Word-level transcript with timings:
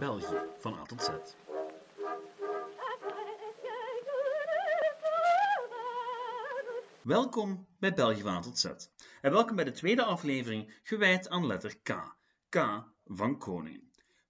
België 0.00 0.42
van 0.58 0.74
A 0.74 0.82
tot 0.82 1.02
Z. 1.02 1.08
Welkom 7.02 7.66
bij 7.78 7.94
België 7.94 8.20
van 8.20 8.34
A 8.34 8.40
tot 8.40 8.58
Z. 8.58 8.64
En 9.20 9.32
welkom 9.32 9.56
bij 9.56 9.64
de 9.64 9.70
tweede 9.70 10.04
aflevering 10.04 10.80
gewijd 10.82 11.28
aan 11.28 11.46
letter 11.46 11.76
K. 11.82 12.16
K 12.48 12.84
van 13.04 13.38
koning. 13.38 13.82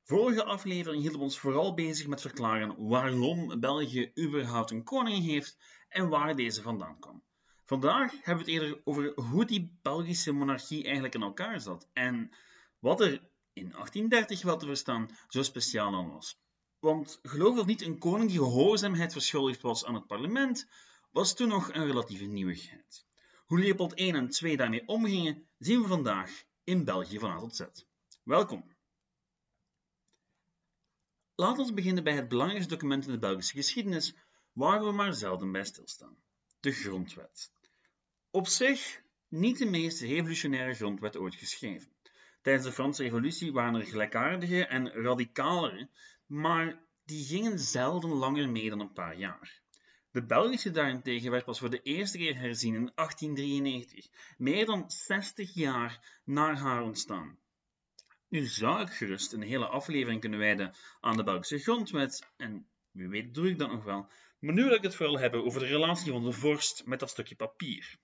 Vorige 0.02 0.45
aflevering 0.45 1.01
hielden 1.01 1.19
we 1.19 1.25
ons 1.25 1.38
vooral 1.38 1.75
bezig 1.75 2.07
met 2.07 2.21
verklaren 2.21 2.89
waarom 2.89 3.61
België 3.61 4.12
überhaupt 4.18 4.71
een 4.71 4.84
koning 4.84 5.25
heeft 5.25 5.59
en 5.89 6.09
waar 6.09 6.37
deze 6.37 6.62
vandaan 6.62 6.98
kwam. 6.98 7.23
Vandaag 7.64 8.11
hebben 8.11 8.45
we 8.45 8.52
het 8.52 8.62
eerder 8.62 8.80
over 8.84 9.12
hoe 9.14 9.45
die 9.45 9.79
Belgische 9.82 10.32
monarchie 10.32 10.84
eigenlijk 10.84 11.14
in 11.14 11.23
elkaar 11.23 11.61
zat 11.61 11.88
en 11.93 12.30
wat 12.79 13.01
er 13.01 13.30
in 13.60 13.70
1830 13.70 14.42
wel 14.42 14.56
te 14.56 14.66
verstaan 14.66 15.10
zo 15.28 15.42
speciaal 15.42 15.95
aan 15.95 16.10
was. 16.10 16.38
Want 16.78 17.18
geloof 17.23 17.59
of 17.59 17.66
niet, 17.66 17.82
een 17.82 17.98
koning 17.98 18.30
die 18.30 18.38
gehoorzaamheid 18.38 19.12
verschuldigd 19.12 19.62
was 19.62 19.84
aan 19.84 19.95
het 19.95 20.06
parlement, 20.06 20.66
was 21.10 21.34
toen 21.34 21.48
nog 21.48 21.73
een 21.73 21.87
relatieve 21.87 22.24
nieuwigheid. 22.24 23.06
Hoe 23.46 23.59
Leopold 23.59 24.01
I 24.01 24.10
en 24.10 24.28
II 24.42 24.56
daarmee 24.56 24.87
omgingen, 24.88 25.48
zien 25.59 25.82
we 25.82 25.88
vandaag 25.88 26.45
in 26.65 26.84
België 26.84 27.18
van 27.18 27.30
A 27.30 27.38
tot 27.38 27.56
Z. 27.56 27.62
Welkom! 28.23 28.77
Laten 31.34 31.66
we 31.66 31.73
beginnen 31.73 32.04
bij 32.04 32.15
het 32.15 32.29
belangrijkste 32.29 32.73
document 32.74 33.06
in 33.06 33.12
de 33.12 33.18
Belgische 33.18 33.54
geschiedenis, 33.54 34.15
waar 34.52 34.84
we 34.84 34.92
maar 34.92 35.15
zelden 35.15 35.52
bij 35.52 35.65
stilstaan: 35.65 36.16
de 36.60 36.73
Grondwet. 36.73 37.52
Op 38.30 38.48
zich 38.48 39.02
niet 39.29 39.59
de 39.59 39.66
meest 39.66 40.01
revolutionaire 40.01 40.74
grondwet 40.74 41.16
ooit 41.16 41.34
geschreven. 41.34 41.92
Tijdens 42.43 42.67
de 42.67 42.73
Franse 42.73 43.03
Revolutie 43.03 43.53
waren 43.53 43.74
er 43.74 43.87
gelijkaardige 43.87 44.66
en 44.66 44.93
radicalere, 44.93 45.88
maar 46.27 46.85
die 47.05 47.24
gingen 47.24 47.59
zelden 47.59 48.10
langer 48.10 48.49
mee 48.49 48.71
dan 48.71 48.80
een 48.80 48.93
paar 48.93 49.16
jaar. 49.16 49.60
De 50.10 50.24
Belgische 50.27 50.71
daarentegen 50.71 51.30
werd 51.30 51.45
pas 51.45 51.59
voor 51.59 51.71
de 51.71 51.82
eerste 51.82 52.19
keer 52.19 52.37
herzien 52.37 52.74
in 52.74 52.93
1893, 52.95 54.09
meer 54.38 54.66
dan 54.66 54.91
60 54.91 55.55
jaar 55.55 56.21
na 56.24 56.55
haar 56.55 56.82
ontstaan. 56.82 57.38
Nu 58.29 58.47
zou 58.47 58.80
ik 58.80 58.91
gerust 58.91 59.32
een 59.32 59.43
hele 59.43 59.66
aflevering 59.66 60.21
kunnen 60.21 60.38
wijden 60.38 60.75
aan 61.01 61.16
de 61.16 61.23
Belgische 61.23 61.59
grondwet, 61.59 62.32
en 62.37 62.66
wie 62.91 63.09
weet 63.09 63.35
doe 63.35 63.49
ik 63.49 63.59
dat 63.59 63.71
nog 63.71 63.85
wel, 63.85 64.10
maar 64.38 64.54
nu 64.54 64.65
wil 64.65 64.75
ik 64.75 64.82
het 64.82 64.94
vooral 64.94 65.19
hebben 65.19 65.44
over 65.44 65.60
de 65.60 65.66
relatie 65.66 66.12
van 66.12 66.25
de 66.25 66.32
vorst 66.32 66.87
met 66.87 67.00
dat 67.00 67.10
stukje 67.10 67.37
papier. 67.37 67.99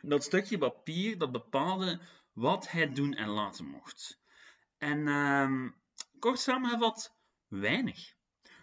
Dat 0.00 0.24
stukje 0.24 0.58
papier 0.58 1.18
dat 1.18 1.32
bepaalde 1.32 2.00
wat 2.36 2.70
hij 2.70 2.92
doen 2.92 3.14
en 3.14 3.28
laten 3.28 3.66
mocht. 3.66 4.20
En 4.78 4.98
uh, 4.98 5.70
kort 6.18 6.38
samengevat, 6.38 7.16
weinig. 7.48 8.14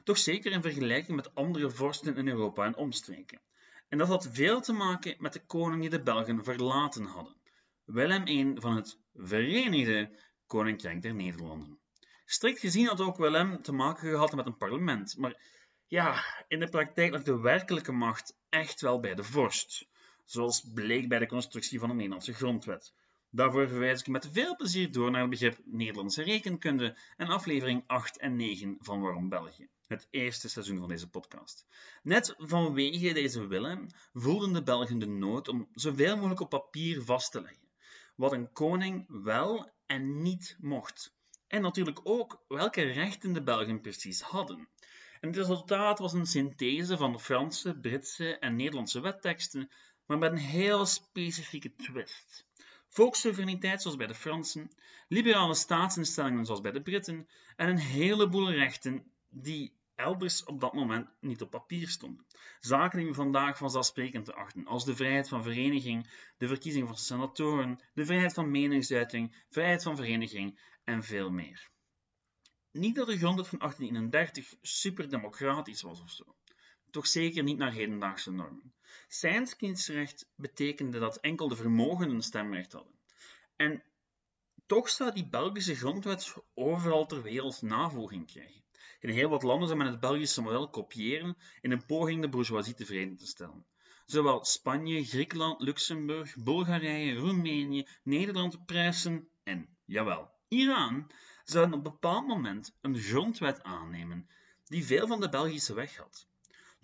Toch 0.03 0.17
zeker 0.17 0.51
in 0.51 0.61
vergelijking 0.61 1.15
met 1.15 1.35
andere 1.35 1.69
vorsten 1.69 2.15
in 2.15 2.27
Europa 2.27 2.65
en 2.65 2.75
omstreken. 2.75 3.41
En 3.89 3.97
dat 3.97 4.07
had 4.07 4.29
veel 4.31 4.61
te 4.61 4.73
maken 4.73 5.15
met 5.19 5.33
de 5.33 5.45
koning 5.45 5.81
die 5.81 5.89
de 5.89 6.03
Belgen 6.03 6.43
verlaten 6.43 7.05
hadden. 7.05 7.35
Willem 7.83 8.27
I 8.27 8.55
van 8.55 8.75
het 8.75 8.99
Verenigde 9.13 10.19
Koninkrijk 10.47 11.01
der 11.01 11.15
Nederlanden. 11.15 11.79
Strikt 12.25 12.59
gezien 12.59 12.87
had 12.87 13.01
ook 13.01 13.17
Willem 13.17 13.61
te 13.61 13.71
maken 13.71 14.09
gehad 14.09 14.35
met 14.35 14.45
een 14.45 14.57
parlement, 14.57 15.17
maar 15.17 15.41
ja, 15.87 16.23
in 16.47 16.59
de 16.59 16.69
praktijk 16.69 17.11
lag 17.11 17.23
de 17.23 17.39
werkelijke 17.39 17.91
macht 17.91 18.37
echt 18.49 18.81
wel 18.81 18.99
bij 18.99 19.15
de 19.15 19.23
vorst, 19.23 19.87
zoals 20.23 20.71
bleek 20.73 21.07
bij 21.07 21.19
de 21.19 21.27
constructie 21.27 21.79
van 21.79 21.89
de 21.89 21.95
Nederlandse 21.95 22.33
grondwet. 22.33 22.93
Daarvoor 23.35 23.67
verwijs 23.67 23.99
ik 23.99 24.07
met 24.07 24.29
veel 24.31 24.55
plezier 24.55 24.91
door 24.91 25.11
naar 25.11 25.21
het 25.21 25.29
begrip 25.29 25.59
Nederlandse 25.65 26.23
rekenkunde 26.23 26.97
en 27.17 27.27
aflevering 27.27 27.83
8 27.87 28.17
en 28.17 28.35
9 28.35 28.77
van 28.79 29.01
Waarom 29.01 29.29
België, 29.29 29.67
het 29.87 30.07
eerste 30.09 30.49
seizoen 30.49 30.77
van 30.77 30.87
deze 30.87 31.09
podcast. 31.09 31.65
Net 32.03 32.33
vanwege 32.37 33.13
deze 33.13 33.47
Willem 33.47 33.87
voelden 34.13 34.53
de 34.53 34.63
Belgen 34.63 34.99
de 34.99 35.07
nood 35.07 35.47
om 35.47 35.67
zoveel 35.73 36.15
mogelijk 36.15 36.39
op 36.39 36.49
papier 36.49 37.01
vast 37.01 37.31
te 37.31 37.41
leggen, 37.41 37.67
wat 38.15 38.31
een 38.31 38.51
koning 38.51 39.05
wel 39.23 39.71
en 39.85 40.21
niet 40.21 40.57
mocht. 40.59 41.13
En 41.47 41.61
natuurlijk 41.61 41.99
ook 42.03 42.43
welke 42.47 42.81
rechten 42.81 43.33
de 43.33 43.43
Belgen 43.43 43.81
precies 43.81 44.21
hadden. 44.21 44.67
En 45.19 45.27
het 45.27 45.37
resultaat 45.37 45.99
was 45.99 46.13
een 46.13 46.25
synthese 46.25 46.97
van 46.97 47.19
Franse, 47.19 47.79
Britse 47.79 48.37
en 48.37 48.55
Nederlandse 48.55 48.99
wetteksten, 48.99 49.69
maar 50.05 50.17
met 50.17 50.31
een 50.31 50.37
heel 50.37 50.85
specifieke 50.85 51.75
twist. 51.75 52.45
Volkssoevereiniteit 52.93 53.81
zoals 53.81 53.97
bij 53.97 54.07
de 54.07 54.15
Fransen, 54.15 54.71
liberale 55.07 55.53
staatsinstellingen 55.53 56.45
zoals 56.45 56.61
bij 56.61 56.71
de 56.71 56.81
Britten 56.81 57.27
en 57.55 57.69
een 57.69 57.77
heleboel 57.77 58.51
rechten 58.51 59.11
die 59.29 59.73
elders 59.95 60.43
op 60.43 60.59
dat 60.59 60.73
moment 60.73 61.09
niet 61.19 61.41
op 61.41 61.49
papier 61.49 61.89
stonden. 61.89 62.25
Zaken 62.59 62.99
die 62.99 63.07
we 63.07 63.13
vandaag 63.13 63.57
vanzelfsprekend 63.57 64.25
te 64.25 64.33
achten, 64.33 64.67
als 64.67 64.85
de 64.85 64.95
vrijheid 64.95 65.27
van 65.27 65.43
vereniging, 65.43 66.09
de 66.37 66.47
verkiezing 66.47 66.87
van 66.87 66.97
senatoren, 66.97 67.79
de 67.93 68.05
vrijheid 68.05 68.33
van 68.33 68.51
meningsuiting, 68.51 69.35
vrijheid 69.49 69.83
van 69.83 69.95
vereniging 69.95 70.59
en 70.83 71.03
veel 71.03 71.29
meer. 71.29 71.69
Niet 72.71 72.95
dat 72.95 73.07
de 73.07 73.17
grondwet 73.17 73.47
van 73.47 73.59
1831 73.59 74.57
superdemocratisch 74.61 75.81
was 75.81 76.01
of 76.01 76.11
zo. 76.11 76.35
Toch 76.93 77.07
zeker 77.07 77.43
niet 77.43 77.57
naar 77.57 77.71
hedendaagse 77.71 78.31
normen. 78.31 78.73
Zijns 79.07 79.55
kiesrecht 79.55 80.29
betekende 80.35 80.99
dat 80.99 81.17
enkel 81.17 81.47
de 81.47 81.55
vermogenden 81.55 82.21
stemrecht 82.21 82.71
hadden. 82.71 82.99
En 83.55 83.83
toch 84.65 84.89
zou 84.89 85.13
die 85.13 85.27
Belgische 85.27 85.75
grondwet 85.75 86.35
overal 86.53 87.05
ter 87.05 87.21
wereld 87.21 87.61
navolging 87.61 88.27
krijgen. 88.27 88.63
In 88.99 89.09
heel 89.09 89.29
wat 89.29 89.43
landen 89.43 89.67
zou 89.67 89.79
men 89.79 89.91
het 89.91 89.99
Belgische 89.99 90.41
model 90.41 90.69
kopiëren 90.69 91.37
in 91.61 91.71
een 91.71 91.85
poging 91.85 92.21
de 92.21 92.29
bourgeoisie 92.29 92.73
tevreden 92.73 93.17
te 93.17 93.27
stellen. 93.27 93.65
Zowel 94.05 94.45
Spanje, 94.45 95.05
Griekenland, 95.05 95.61
Luxemburg, 95.61 96.35
Bulgarije, 96.35 97.15
Roemenië, 97.15 97.87
Nederland, 98.03 98.65
Pruisen 98.65 99.27
en, 99.43 99.77
jawel, 99.85 100.31
Iran 100.47 101.11
zouden 101.43 101.79
op 101.79 101.85
een 101.85 101.91
bepaald 101.91 102.27
moment 102.27 102.77
een 102.81 102.97
grondwet 102.97 103.63
aannemen 103.63 104.29
die 104.63 104.85
veel 104.85 105.07
van 105.07 105.21
de 105.21 105.29
Belgische 105.29 105.73
weg 105.73 105.97
had. 105.97 106.31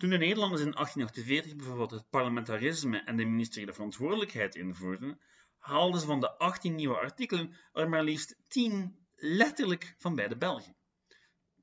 Toen 0.00 0.10
de 0.10 0.18
Nederlanders 0.18 0.62
in 0.62 0.72
1848 0.72 1.56
bijvoorbeeld 1.56 1.90
het 1.90 2.10
parlementarisme 2.10 2.98
en 2.98 3.16
de 3.16 3.24
ministeriële 3.24 3.72
verantwoordelijkheid 3.72 4.54
invoerden, 4.54 5.20
haalden 5.58 6.00
ze 6.00 6.06
van 6.06 6.20
de 6.20 6.38
18 6.38 6.74
nieuwe 6.74 6.98
artikelen 6.98 7.56
er 7.72 7.88
maar 7.88 8.02
liefst 8.02 8.36
10 8.48 8.98
letterlijk 9.16 9.94
van 9.98 10.14
bij 10.14 10.28
de 10.28 10.36
Belgen. 10.36 10.76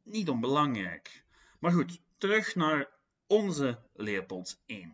Niet 0.03 0.29
onbelangrijk. 0.29 1.23
Maar 1.59 1.71
goed, 1.71 2.01
terug 2.17 2.55
naar 2.55 2.89
onze 3.27 3.79
Leopold 3.93 4.61
I. 4.65 4.91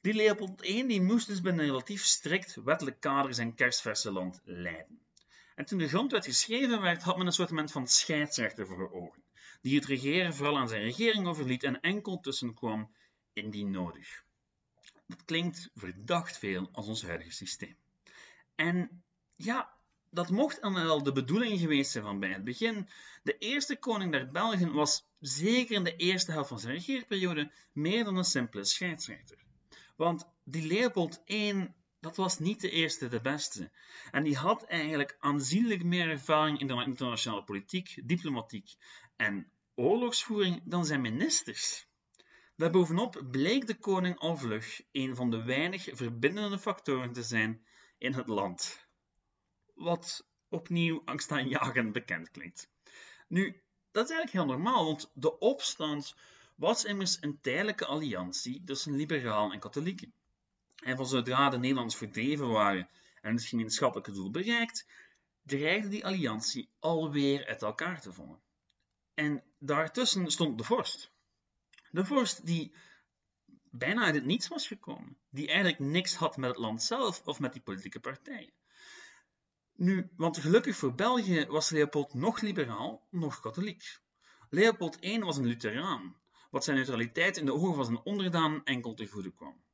Die 0.00 0.14
Leopold 0.14 0.66
I 0.66 0.86
die 0.86 1.02
moest 1.02 1.26
dus 1.26 1.40
binnen 1.40 1.64
een 1.64 1.70
relatief 1.70 2.04
strikt 2.04 2.54
wettelijk 2.54 3.00
kader 3.00 3.34
zijn 3.34 3.54
kerstverse 3.54 4.12
land 4.12 4.40
leiden. 4.44 5.00
En 5.54 5.64
toen 5.64 5.78
de 5.78 5.88
grondwet 5.88 6.24
geschreven 6.24 6.80
werd, 6.80 7.02
had 7.02 7.16
men 7.16 7.26
een 7.26 7.32
soort 7.32 7.70
van 7.70 7.88
scheidsrechter 7.88 8.66
voor 8.66 8.92
ogen, 8.92 9.22
die 9.62 9.76
het 9.76 9.84
regeren 9.84 10.34
vooral 10.34 10.58
aan 10.58 10.68
zijn 10.68 10.82
regering 10.82 11.26
overliet 11.26 11.62
en 11.62 11.80
enkel 11.80 12.20
tussenkwam 12.20 12.94
indien 13.32 13.70
nodig. 13.70 14.24
Dat 15.06 15.24
klinkt 15.24 15.70
verdacht 15.74 16.38
veel 16.38 16.68
als 16.72 16.86
ons 16.86 17.02
huidige 17.02 17.32
systeem. 17.32 17.76
En 18.54 19.04
ja, 19.36 19.74
dat 20.10 20.30
mocht 20.30 20.60
dan 20.60 20.74
wel 20.74 21.02
de 21.02 21.12
bedoeling 21.12 21.60
geweest 21.60 21.90
zijn 21.90 22.04
van 22.04 22.20
bij 22.20 22.32
het 22.32 22.44
begin. 22.44 22.88
De 23.22 23.38
eerste 23.38 23.76
koning 23.76 24.12
der 24.12 24.30
Belgen 24.30 24.72
was 24.72 25.06
zeker 25.18 25.76
in 25.76 25.84
de 25.84 25.96
eerste 25.96 26.32
helft 26.32 26.48
van 26.48 26.60
zijn 26.60 26.74
regeerperiode 26.74 27.52
meer 27.72 28.04
dan 28.04 28.16
een 28.16 28.24
simpele 28.24 28.64
scheidsrechter. 28.64 29.38
Want 29.96 30.28
die 30.44 30.66
Leopold 30.66 31.22
I 31.26 31.70
dat 32.02 32.16
was 32.16 32.38
niet 32.38 32.60
de 32.60 32.70
eerste, 32.70 33.08
de 33.08 33.20
beste. 33.20 33.70
En 34.10 34.22
die 34.22 34.36
had 34.36 34.64
eigenlijk 34.64 35.16
aanzienlijk 35.18 35.84
meer 35.84 36.08
ervaring 36.08 36.60
in 36.60 36.66
de 36.66 36.84
internationale 36.84 37.44
politiek, 37.44 38.00
diplomatiek 38.04 38.74
en 39.16 39.51
oorlogsvoering 39.74 40.62
dan 40.64 40.84
zijn 40.84 41.00
ministers. 41.00 41.86
Daarbovenop 42.56 43.24
bleek 43.30 43.66
de 43.66 43.78
koning 43.78 44.18
al 44.18 44.36
vlug 44.36 44.82
een 44.92 45.16
van 45.16 45.30
de 45.30 45.42
weinig 45.42 45.88
verbindende 45.92 46.58
factoren 46.58 47.12
te 47.12 47.22
zijn 47.22 47.66
in 47.98 48.12
het 48.12 48.28
land. 48.28 48.86
Wat 49.74 50.26
opnieuw 50.48 51.02
angstaanjagend 51.04 51.92
bekend 51.92 52.30
klinkt. 52.30 52.70
Nu, 53.28 53.62
dat 53.90 54.04
is 54.04 54.10
eigenlijk 54.10 54.46
heel 54.46 54.56
normaal, 54.56 54.84
want 54.84 55.10
de 55.14 55.38
opstand 55.38 56.14
was 56.56 56.84
immers 56.84 57.18
een 57.20 57.40
tijdelijke 57.40 57.86
alliantie 57.86 58.64
tussen 58.64 58.96
liberaal 58.96 59.52
en 59.52 59.60
katholieken. 59.60 60.12
En 60.76 60.96
van 60.96 61.06
zodra 61.06 61.48
de 61.48 61.58
Nederlanders 61.58 61.96
verdreven 61.96 62.48
waren 62.48 62.88
en 63.20 63.34
het 63.34 63.44
gemeenschappelijke 63.44 64.12
doel 64.12 64.30
bereikt, 64.30 64.86
dreigde 65.42 65.88
die 65.88 66.04
alliantie 66.04 66.70
alweer 66.78 67.46
uit 67.46 67.62
elkaar 67.62 68.00
te 68.00 68.12
vallen. 68.12 68.40
En 69.22 69.42
daartussen 69.58 70.30
stond 70.30 70.58
de 70.58 70.64
vorst. 70.64 71.12
De 71.90 72.04
vorst 72.04 72.46
die 72.46 72.74
bijna 73.70 74.04
uit 74.04 74.14
het 74.14 74.24
niets 74.24 74.48
was 74.48 74.66
gekomen, 74.66 75.16
die 75.30 75.46
eigenlijk 75.46 75.78
niks 75.78 76.14
had 76.14 76.36
met 76.36 76.50
het 76.50 76.58
land 76.58 76.82
zelf 76.82 77.22
of 77.24 77.40
met 77.40 77.52
die 77.52 77.62
politieke 77.62 78.00
partijen. 78.00 78.52
Nu, 79.72 80.10
want 80.16 80.38
gelukkig 80.38 80.76
voor 80.76 80.94
België 80.94 81.46
was 81.46 81.70
Leopold 81.70 82.14
nog 82.14 82.40
liberaal, 82.40 83.06
nog 83.10 83.40
katholiek. 83.40 84.00
Leopold 84.50 85.04
I 85.04 85.18
was 85.18 85.36
een 85.36 85.46
Lutheraan, 85.46 86.16
wat 86.50 86.64
zijn 86.64 86.76
neutraliteit 86.76 87.36
in 87.36 87.46
de 87.46 87.54
ogen 87.54 87.74
van 87.74 87.84
zijn 87.84 88.04
onderdaan 88.04 88.64
enkel 88.64 88.94
te 88.94 89.06
goede 89.06 89.32
kwam. 89.32 89.64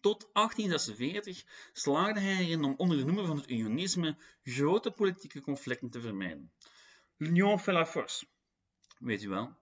Tot 0.00 0.30
1846 0.32 1.44
slaagde 1.72 2.20
hij 2.20 2.36
erin 2.36 2.64
om 2.64 2.74
onder 2.76 2.96
de 2.96 3.04
noemer 3.04 3.26
van 3.26 3.36
het 3.36 3.50
unionisme 3.50 4.16
grote 4.42 4.90
politieke 4.90 5.40
conflicten 5.40 5.90
te 5.90 6.00
vermijden. 6.00 6.52
L'union 7.16 7.58
fait 7.58 7.74
la 7.74 7.86
force. 7.86 8.26
Weet 8.98 9.22
u 9.22 9.28
wel? 9.28 9.56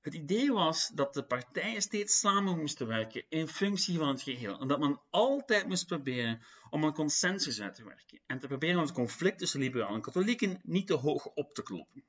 Het 0.00 0.14
idee 0.14 0.52
was 0.52 0.88
dat 0.88 1.14
de 1.14 1.22
partijen 1.22 1.82
steeds 1.82 2.18
samen 2.20 2.58
moesten 2.58 2.86
werken 2.86 3.24
in 3.28 3.48
functie 3.48 3.98
van 3.98 4.08
het 4.08 4.22
geheel 4.22 4.60
en 4.60 4.68
dat 4.68 4.78
men 4.78 5.00
altijd 5.10 5.66
moest 5.66 5.86
proberen 5.86 6.42
om 6.70 6.84
een 6.84 6.92
consensus 6.92 7.60
uit 7.60 7.74
te 7.74 7.84
werken 7.84 8.20
en 8.26 8.38
te 8.38 8.46
proberen 8.46 8.76
om 8.76 8.82
het 8.82 8.92
conflict 8.92 9.38
tussen 9.38 9.60
liberalen 9.60 9.94
en 9.94 10.00
katholieken 10.00 10.60
niet 10.62 10.86
te 10.86 10.94
hoog 10.94 11.26
op 11.26 11.54
te 11.54 11.62
kloppen. 11.62 12.04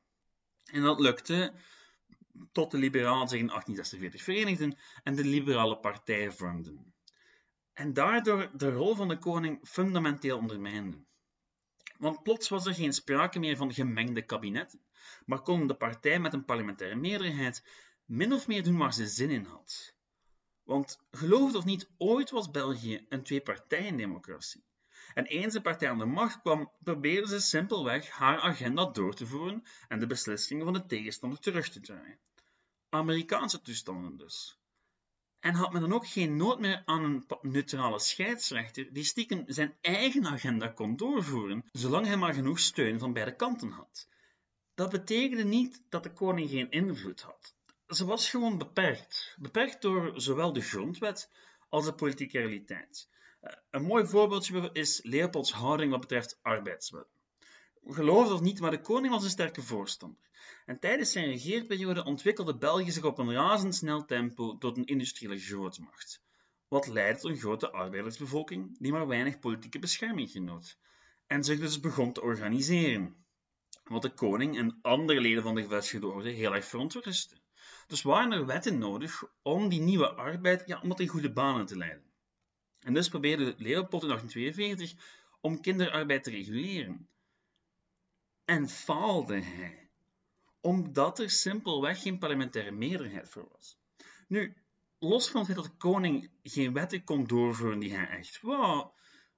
En 0.66 0.82
dat 0.82 1.00
lukte 1.00 1.54
tot 2.52 2.72
de 2.72 2.78
liberalen 2.78 3.28
zich 3.28 3.40
in 3.40 3.48
1846 3.48 4.24
verenigden 4.24 4.78
en 5.04 5.16
de 5.16 5.26
liberale 5.26 5.78
partij 5.78 6.32
vormden. 6.32 6.94
En 7.74 7.94
daardoor 7.94 8.50
de 8.54 8.72
rol 8.72 8.96
van 8.96 9.08
de 9.08 9.18
koning 9.18 9.60
fundamenteel 9.68 10.38
ondermijnden. 10.38 11.08
Want 11.98 12.24
plots 12.24 12.50
was 12.50 12.66
er 12.66 12.74
geen 12.74 12.94
sprake 12.94 13.40
meer 13.40 13.58
van 13.58 13.74
gemengde 13.74 14.22
kabinetten, 14.22 14.82
maar 15.26 15.42
kon 15.42 15.68
de 15.68 15.76
partij 15.76 16.20
met 16.20 16.34
een 16.34 16.46
parlementaire 16.46 16.96
meerderheid 16.96 17.64
min 18.06 18.34
of 18.34 18.48
meer 18.48 18.64
doen 18.64 18.78
waar 18.78 18.94
ze 18.94 19.08
zin 19.08 19.30
in 19.30 19.44
had. 19.44 19.96
Want 20.64 21.00
geloof 21.12 21.48
het 21.48 21.56
of 21.56 21.66
niet, 21.66 21.90
ooit 21.98 22.30
was 22.30 22.52
België 22.52 23.06
een 23.10 23.24
twee-partijen-democratie. 23.24 24.64
En 25.14 25.26
eens 25.26 25.54
de 25.54 25.62
partij 25.62 25.90
aan 25.90 25.98
de 25.98 26.06
macht 26.06 26.42
kwam, 26.42 26.72
probeerde 26.84 27.28
ze 27.28 27.40
simpelweg 27.40 28.10
haar 28.10 28.40
agenda 28.40 28.86
door 28.86 29.14
te 29.14 29.26
voeren 29.26 29.64
en 29.88 30.00
de 30.00 30.08
beslissingen 30.08 30.64
van 30.64 30.74
de 30.74 30.86
tegenstander 30.86 31.40
terug 31.40 31.70
te 31.70 31.80
draaien. 31.80 32.20
Amerikaanse 32.90 33.62
toestanden 33.62 34.18
dus. 34.18 34.60
En 35.46 35.54
had 35.54 35.72
men 35.72 35.82
dan 35.82 35.94
ook 35.94 36.08
geen 36.08 36.38
nood 36.38 36.60
meer 36.60 36.82
aan 36.86 37.04
een 37.04 37.26
neutrale 37.42 38.00
scheidsrechter 38.00 38.94
die 38.94 39.04
stiekem 39.04 39.44
zijn 39.48 39.76
eigen 39.82 40.26
agenda 40.26 40.68
kon 40.68 40.96
doorvoeren, 40.96 41.64
zolang 41.72 42.06
hij 42.06 42.18
maar 42.18 42.34
genoeg 42.34 42.60
steun 42.60 43.00
van 43.00 43.14
beide 43.14 43.36
kanten 43.36 43.72
had. 43.72 44.08
Dat 44.76 44.90
betekende 44.90 45.44
niet 45.44 45.84
dat 45.90 46.04
de 46.04 46.14
koning 46.14 46.50
geen 46.50 46.72
invloed 46.72 47.22
had. 47.22 47.56
Ze 47.88 48.06
was 48.06 48.30
gewoon 48.30 48.58
beperkt. 48.58 49.36
Beperkt 49.40 49.82
door 49.82 50.14
zowel 50.16 50.54
de 50.54 50.62
grondwet 50.62 51.32
als 51.70 51.86
de 51.86 51.94
politieke 51.94 52.40
realiteit. 52.40 53.10
Eh, 53.42 53.54
een 53.70 53.84
mooi 53.84 54.06
voorbeeldje 54.06 54.70
is 54.74 55.00
Leopolds 55.04 55.52
houding 55.52 55.92
wat 55.92 56.02
betreft 56.02 56.40
arbeidswet. 56.42 57.15
Geloof 57.88 58.24
het 58.24 58.34
of 58.34 58.42
niet, 58.42 58.60
maar 58.60 58.72
de 58.72 58.82
koning 58.82 59.14
was 59.14 59.24
een 59.24 59.30
sterke 59.30 59.62
voorstander. 59.62 60.30
En 60.66 60.80
tijdens 60.80 61.12
zijn 61.12 61.26
regeerperiode 61.26 62.04
ontwikkelde 62.04 62.58
België 62.58 62.92
zich 62.92 63.04
op 63.04 63.18
een 63.18 63.34
razendsnel 63.34 64.06
tempo 64.06 64.58
tot 64.58 64.78
een 64.78 64.86
industriële 64.86 65.40
grootmacht, 65.40 66.22
wat 66.68 66.88
leidde 66.88 67.22
tot 67.22 67.32
een 67.32 67.38
grote 67.38 67.72
arbeidersbevolking 67.72 68.78
die 68.80 68.92
maar 68.92 69.08
weinig 69.08 69.40
politieke 69.40 69.80
bescherming 69.80 70.30
genoot, 70.30 70.78
en 71.28 71.44
zich 71.44 71.60
dus 71.60 71.80
begon 71.80 72.14
te 72.14 72.22
organiseren, 72.22 73.26
wat 73.84 74.02
de 74.02 74.14
koning 74.14 74.58
en 74.58 74.80
andere 74.82 75.22
leden 75.22 75.44
van 75.44 75.56
de 75.56 75.62
gevestigde 75.62 76.08
orde 76.08 76.30
heel 76.30 76.56
erg 76.56 76.66
verontrustte. 76.66 77.38
Dus 77.88 78.02
waren 78.02 78.32
er 78.32 78.46
wetten 78.46 78.78
nodig 78.78 79.24
om 79.42 79.70
die 79.70 79.82
nieuwe 79.82 80.10
arbeid 80.10 80.82
om 80.82 80.90
dat 80.90 81.00
in 81.00 81.08
goede 81.08 81.32
banen 81.32 81.66
te 81.66 81.78
leiden. 81.78 82.12
En 82.80 82.94
dus 82.94 83.10
probeerde 83.10 83.56
Leopold 83.58 84.04
in 84.04 84.10
1842 84.10 84.94
om 85.42 85.62
kinderarbeid 85.62 86.24
te 86.24 86.30
reguleren. 86.30 87.10
En 88.46 88.70
faalde 88.70 89.40
hij, 89.40 89.90
omdat 90.62 91.20
er 91.20 91.30
simpelweg 91.30 92.02
geen 92.02 92.18
parlementaire 92.18 92.72
meerderheid 92.72 93.30
voor 93.30 93.48
was. 93.52 93.78
Nu, 94.28 94.58
los 95.00 95.30
van 95.30 95.42
het 95.42 95.50
feit 95.50 95.64
dat 95.64 95.72
de 95.72 95.78
koning 95.78 96.32
geen 96.44 96.74
wetten 96.74 97.04
kon 97.04 97.24
doorvoeren 97.24 97.80
die 97.80 97.96
hij 97.96 98.08
echt 98.08 98.42
wou, 98.42 98.90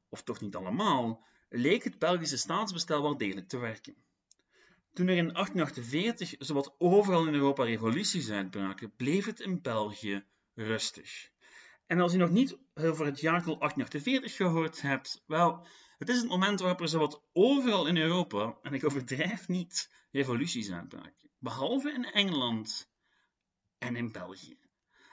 of 0.10 0.24
toch 0.24 0.42
niet 0.42 0.56
allemaal, 0.56 1.26
leek 1.50 1.84
het 1.84 2.00
Belgische 2.00 2.38
staatsbestel 2.38 3.02
wel 3.02 3.18
degelijk 3.18 3.48
te 3.48 3.58
werken. 3.58 3.96
Toen 4.94 5.08
er 5.08 5.18
in 5.18 5.34
1848 5.34 6.36
zowat 6.40 6.76
overal 6.78 7.28
in 7.28 7.34
Europa 7.34 7.64
revoluties 7.64 8.30
uitbraken, 8.30 8.96
bleef 8.96 9.26
het 9.26 9.40
in 9.40 9.62
België 9.62 10.26
rustig. 10.54 11.32
En 11.88 12.00
als 12.00 12.14
u 12.14 12.18
nog 12.18 12.30
niet 12.30 12.58
over 12.74 13.06
het 13.06 13.20
jaartal 13.20 13.58
1848 13.58 14.36
gehoord 14.36 14.82
hebt, 14.82 15.24
wel, 15.28 15.66
het 15.98 16.10
is 16.10 16.18
het 16.18 16.30
moment 16.30 16.60
waarop 16.60 16.82
er 16.82 16.88
zowat 16.88 17.22
overal 17.34 17.88
in 17.88 17.98
Europa, 17.98 18.58
en 18.62 18.74
ik 18.74 18.86
overdrijf 18.86 19.48
niet, 19.48 19.92
revoluties 20.12 20.72
uitbraken. 20.72 21.30
Behalve 21.40 21.92
in 21.92 22.06
Engeland 22.06 22.90
en 23.78 23.96
in 23.96 24.12
België. 24.12 24.58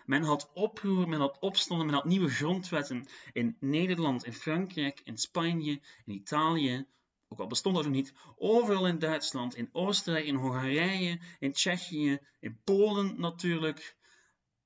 Men 0.04 0.22
had 0.22 0.50
oproer, 0.52 1.08
men 1.08 1.20
had 1.20 1.38
opstanden, 1.38 1.86
men 1.86 1.94
had 1.94 2.04
nieuwe 2.04 2.28
grondwetten 2.28 3.06
in 3.32 3.56
Nederland, 3.60 4.24
in 4.24 4.32
Frankrijk, 4.32 5.00
in 5.04 5.18
Spanje, 5.18 5.80
in 6.04 6.14
Italië, 6.14 6.86
ook 7.28 7.40
al 7.40 7.46
bestond 7.46 7.74
dat 7.74 7.84
nog 7.84 7.94
niet, 7.94 8.14
overal 8.36 8.86
in 8.86 8.98
Duitsland, 8.98 9.56
in 9.56 9.68
Oostenrijk, 9.72 10.24
in 10.24 10.34
Hongarije, 10.34 11.20
in 11.38 11.52
Tsjechië, 11.52 12.18
in 12.40 12.60
Polen 12.64 13.20
natuurlijk. 13.20 13.96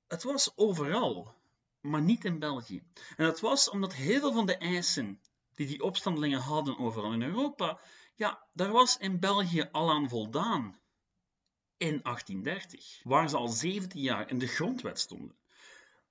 Het 0.07 0.23
was 0.23 0.57
overal, 0.57 1.38
maar 1.91 2.03
niet 2.03 2.25
in 2.25 2.39
België. 2.39 2.83
En 3.17 3.25
dat 3.25 3.41
was 3.41 3.71
omdat 3.71 3.95
heel 3.95 4.21
veel 4.21 4.33
van 4.33 4.47
de 4.47 4.57
eisen 4.57 5.21
die 5.55 5.67
die 5.67 5.83
opstandelingen 5.83 6.41
hadden 6.41 6.79
overal 6.79 7.13
in 7.13 7.23
Europa, 7.23 7.81
ja, 8.15 8.47
daar 8.53 8.73
was 8.73 8.97
in 8.97 9.21
België 9.21 9.69
al 9.73 9.91
aan 9.91 10.09
voldaan. 10.09 10.81
In 11.77 12.01
1830, 12.03 13.01
waar 13.03 13.29
ze 13.29 13.37
al 13.37 13.49
17 13.49 14.01
jaar 14.01 14.31
in 14.31 14.39
de 14.39 14.47
grondwet 14.47 14.99
stonden. 14.99 15.37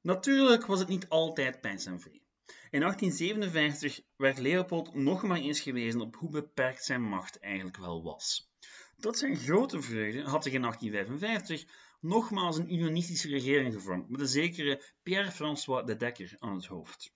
Natuurlijk 0.01 0.65
was 0.65 0.79
het 0.79 0.87
niet 0.87 1.09
altijd 1.09 1.61
pijn 1.61 1.79
en 1.85 1.99
vrede. 1.99 2.25
In 2.69 2.79
1857 2.79 4.01
werd 4.15 4.37
Leopold 4.37 4.93
nog 4.93 5.23
maar 5.23 5.37
eens 5.37 5.59
gewezen 5.59 6.01
op 6.01 6.15
hoe 6.15 6.29
beperkt 6.29 6.83
zijn 6.83 7.01
macht 7.01 7.39
eigenlijk 7.39 7.77
wel 7.77 8.03
was. 8.03 8.51
Tot 8.99 9.17
zijn 9.17 9.37
grote 9.37 9.81
vreugde 9.81 10.23
had 10.23 10.43
hij 10.43 10.53
in 10.53 10.61
1855 10.61 11.65
nogmaals 11.99 12.57
een 12.57 12.73
unionistische 12.73 13.29
regering 13.29 13.73
gevormd, 13.73 14.09
met 14.09 14.19
een 14.19 14.27
zekere 14.27 14.81
Pierre-François 15.03 15.85
de 15.85 15.95
Dekker 15.95 16.35
aan 16.39 16.55
het 16.55 16.65
hoofd. 16.65 17.13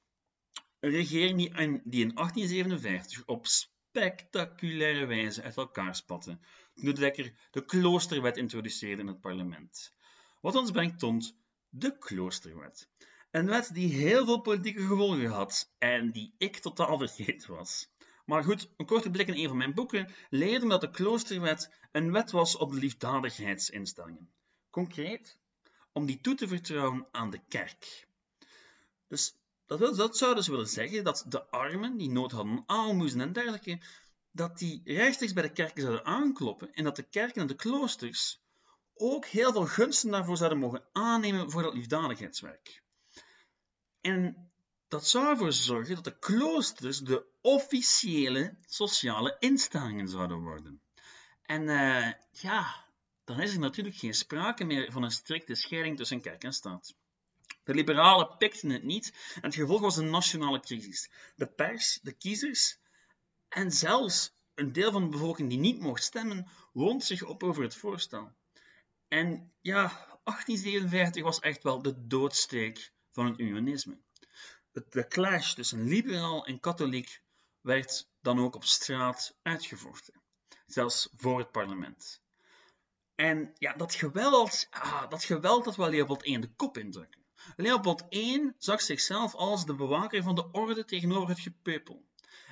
Een 0.79 0.91
regering 0.91 1.37
die 1.37 1.49
in, 1.49 1.81
die 1.83 2.01
in 2.01 2.15
1857 2.15 3.25
op 3.25 3.47
spectaculaire 3.47 5.05
wijze 5.05 5.41
uit 5.41 5.57
elkaar 5.57 5.95
spatte, 5.95 6.39
toen 6.73 6.85
de 6.85 6.93
Dekker 6.93 7.33
de 7.51 7.65
kloosterwet 7.65 8.37
introduceerde 8.37 9.01
in 9.01 9.07
het 9.07 9.21
parlement. 9.21 9.93
Wat 10.41 10.55
ons 10.55 10.71
brengt 10.71 10.99
tot 10.99 11.35
de 11.69 11.97
kloosterwet. 11.97 12.89
Een 13.31 13.45
wet 13.45 13.73
die 13.73 13.93
heel 13.93 14.25
veel 14.25 14.41
politieke 14.41 14.81
gevolgen 14.81 15.25
had 15.31 15.73
en 15.77 16.11
die 16.11 16.35
ik 16.37 16.57
totaal 16.57 16.97
vergeten 16.97 17.53
was. 17.55 17.89
Maar 18.25 18.43
goed, 18.43 18.69
een 18.77 18.85
korte 18.85 19.09
blik 19.09 19.27
in 19.27 19.33
een 19.33 19.47
van 19.47 19.57
mijn 19.57 19.73
boeken 19.73 20.13
leerde 20.29 20.67
dat 20.67 20.81
de 20.81 20.89
kloosterwet 20.89 21.71
een 21.91 22.11
wet 22.11 22.31
was 22.31 22.57
op 22.57 22.71
de 22.71 22.77
liefdadigheidsinstellingen. 22.77 24.31
Concreet, 24.71 25.39
om 25.91 26.05
die 26.05 26.21
toe 26.21 26.35
te 26.35 26.47
vertrouwen 26.47 27.07
aan 27.11 27.29
de 27.29 27.41
kerk. 27.47 28.07
Dus 29.07 29.35
dat, 29.65 29.95
dat 29.95 30.17
zou 30.17 30.35
dus 30.35 30.47
willen 30.47 30.67
zeggen 30.67 31.03
dat 31.03 31.25
de 31.27 31.45
armen, 31.45 31.97
die 31.97 32.09
nood 32.09 32.31
hadden 32.31 32.63
aalmoezen 32.65 33.21
en 33.21 33.33
dergelijke, 33.33 33.81
dat 34.31 34.57
die 34.57 34.81
rechtstreeks 34.83 35.33
bij 35.33 35.43
de 35.43 35.51
kerken 35.51 35.81
zouden 35.81 36.05
aankloppen 36.05 36.73
en 36.73 36.83
dat 36.83 36.95
de 36.95 37.09
kerken 37.09 37.41
en 37.41 37.47
de 37.47 37.55
kloosters 37.55 38.41
ook 38.93 39.25
heel 39.25 39.51
veel 39.51 39.65
gunsten 39.65 40.11
daarvoor 40.11 40.37
zouden 40.37 40.59
mogen 40.59 40.85
aannemen 40.91 41.51
voor 41.51 41.61
dat 41.61 41.73
liefdadigheidswerk. 41.73 42.83
En 44.01 44.51
dat 44.87 45.07
zou 45.07 45.27
ervoor 45.27 45.53
zorgen 45.53 45.95
dat 45.95 46.03
de 46.03 46.19
kloosters 46.19 46.99
de 46.99 47.25
officiële 47.41 48.57
sociale 48.65 49.35
instellingen 49.39 50.07
zouden 50.07 50.39
worden. 50.39 50.81
En 51.41 51.61
uh, 51.61 52.11
ja, 52.31 52.85
dan 53.31 53.41
is 53.41 53.53
er 53.53 53.59
natuurlijk 53.59 53.95
geen 53.95 54.13
sprake 54.13 54.63
meer 54.63 54.91
van 54.91 55.03
een 55.03 55.11
strikte 55.11 55.55
scheiding 55.55 55.97
tussen 55.97 56.21
kerk 56.21 56.43
en 56.43 56.53
staat. 56.53 56.95
De 57.63 57.73
liberalen 57.73 58.37
pikten 58.37 58.69
het 58.69 58.83
niet 58.83 59.13
en 59.35 59.41
het 59.41 59.55
gevolg 59.55 59.81
was 59.81 59.97
een 59.97 60.09
nationale 60.09 60.59
crisis. 60.59 61.09
De 61.35 61.47
pers, 61.47 61.99
de 62.01 62.11
kiezers 62.11 62.79
en 63.47 63.71
zelfs 63.71 64.33
een 64.55 64.71
deel 64.71 64.91
van 64.91 65.03
de 65.03 65.09
bevolking 65.09 65.49
die 65.49 65.59
niet 65.59 65.79
mocht 65.79 66.03
stemmen, 66.03 66.47
wond 66.73 67.03
zich 67.03 67.23
op 67.23 67.43
over 67.43 67.63
het 67.63 67.75
voorstel. 67.75 68.31
En 69.07 69.53
ja, 69.61 69.87
1857 70.23 71.23
was 71.23 71.39
echt 71.39 71.63
wel 71.63 71.81
de 71.81 72.07
doodsteek 72.07 72.91
van 73.11 73.25
het 73.25 73.39
unionisme. 73.39 73.99
De 74.71 75.07
clash 75.07 75.53
tussen 75.53 75.83
liberaal 75.83 76.45
en 76.45 76.59
katholiek 76.59 77.23
werd 77.61 78.09
dan 78.21 78.39
ook 78.39 78.55
op 78.55 78.63
straat 78.63 79.37
uitgevochten, 79.41 80.21
zelfs 80.65 81.09
voor 81.15 81.39
het 81.39 81.51
parlement. 81.51 82.21
En 83.21 83.51
ja, 83.57 83.73
dat 83.73 83.95
geweld, 83.95 84.67
ah, 84.69 85.09
dat 85.09 85.23
geweld 85.23 85.65
dat 85.65 85.75
wel 85.75 85.89
Leopold 85.89 86.27
I 86.27 86.39
de 86.39 86.53
kop 86.55 86.77
indrukken. 86.77 87.21
Leopold 87.55 88.05
I 88.09 88.51
zag 88.57 88.81
zichzelf 88.81 89.35
als 89.35 89.65
de 89.65 89.75
bewaker 89.75 90.23
van 90.23 90.35
de 90.35 90.51
orde 90.51 90.85
tegenover 90.85 91.29
het 91.29 91.39
gepeupel. 91.39 92.05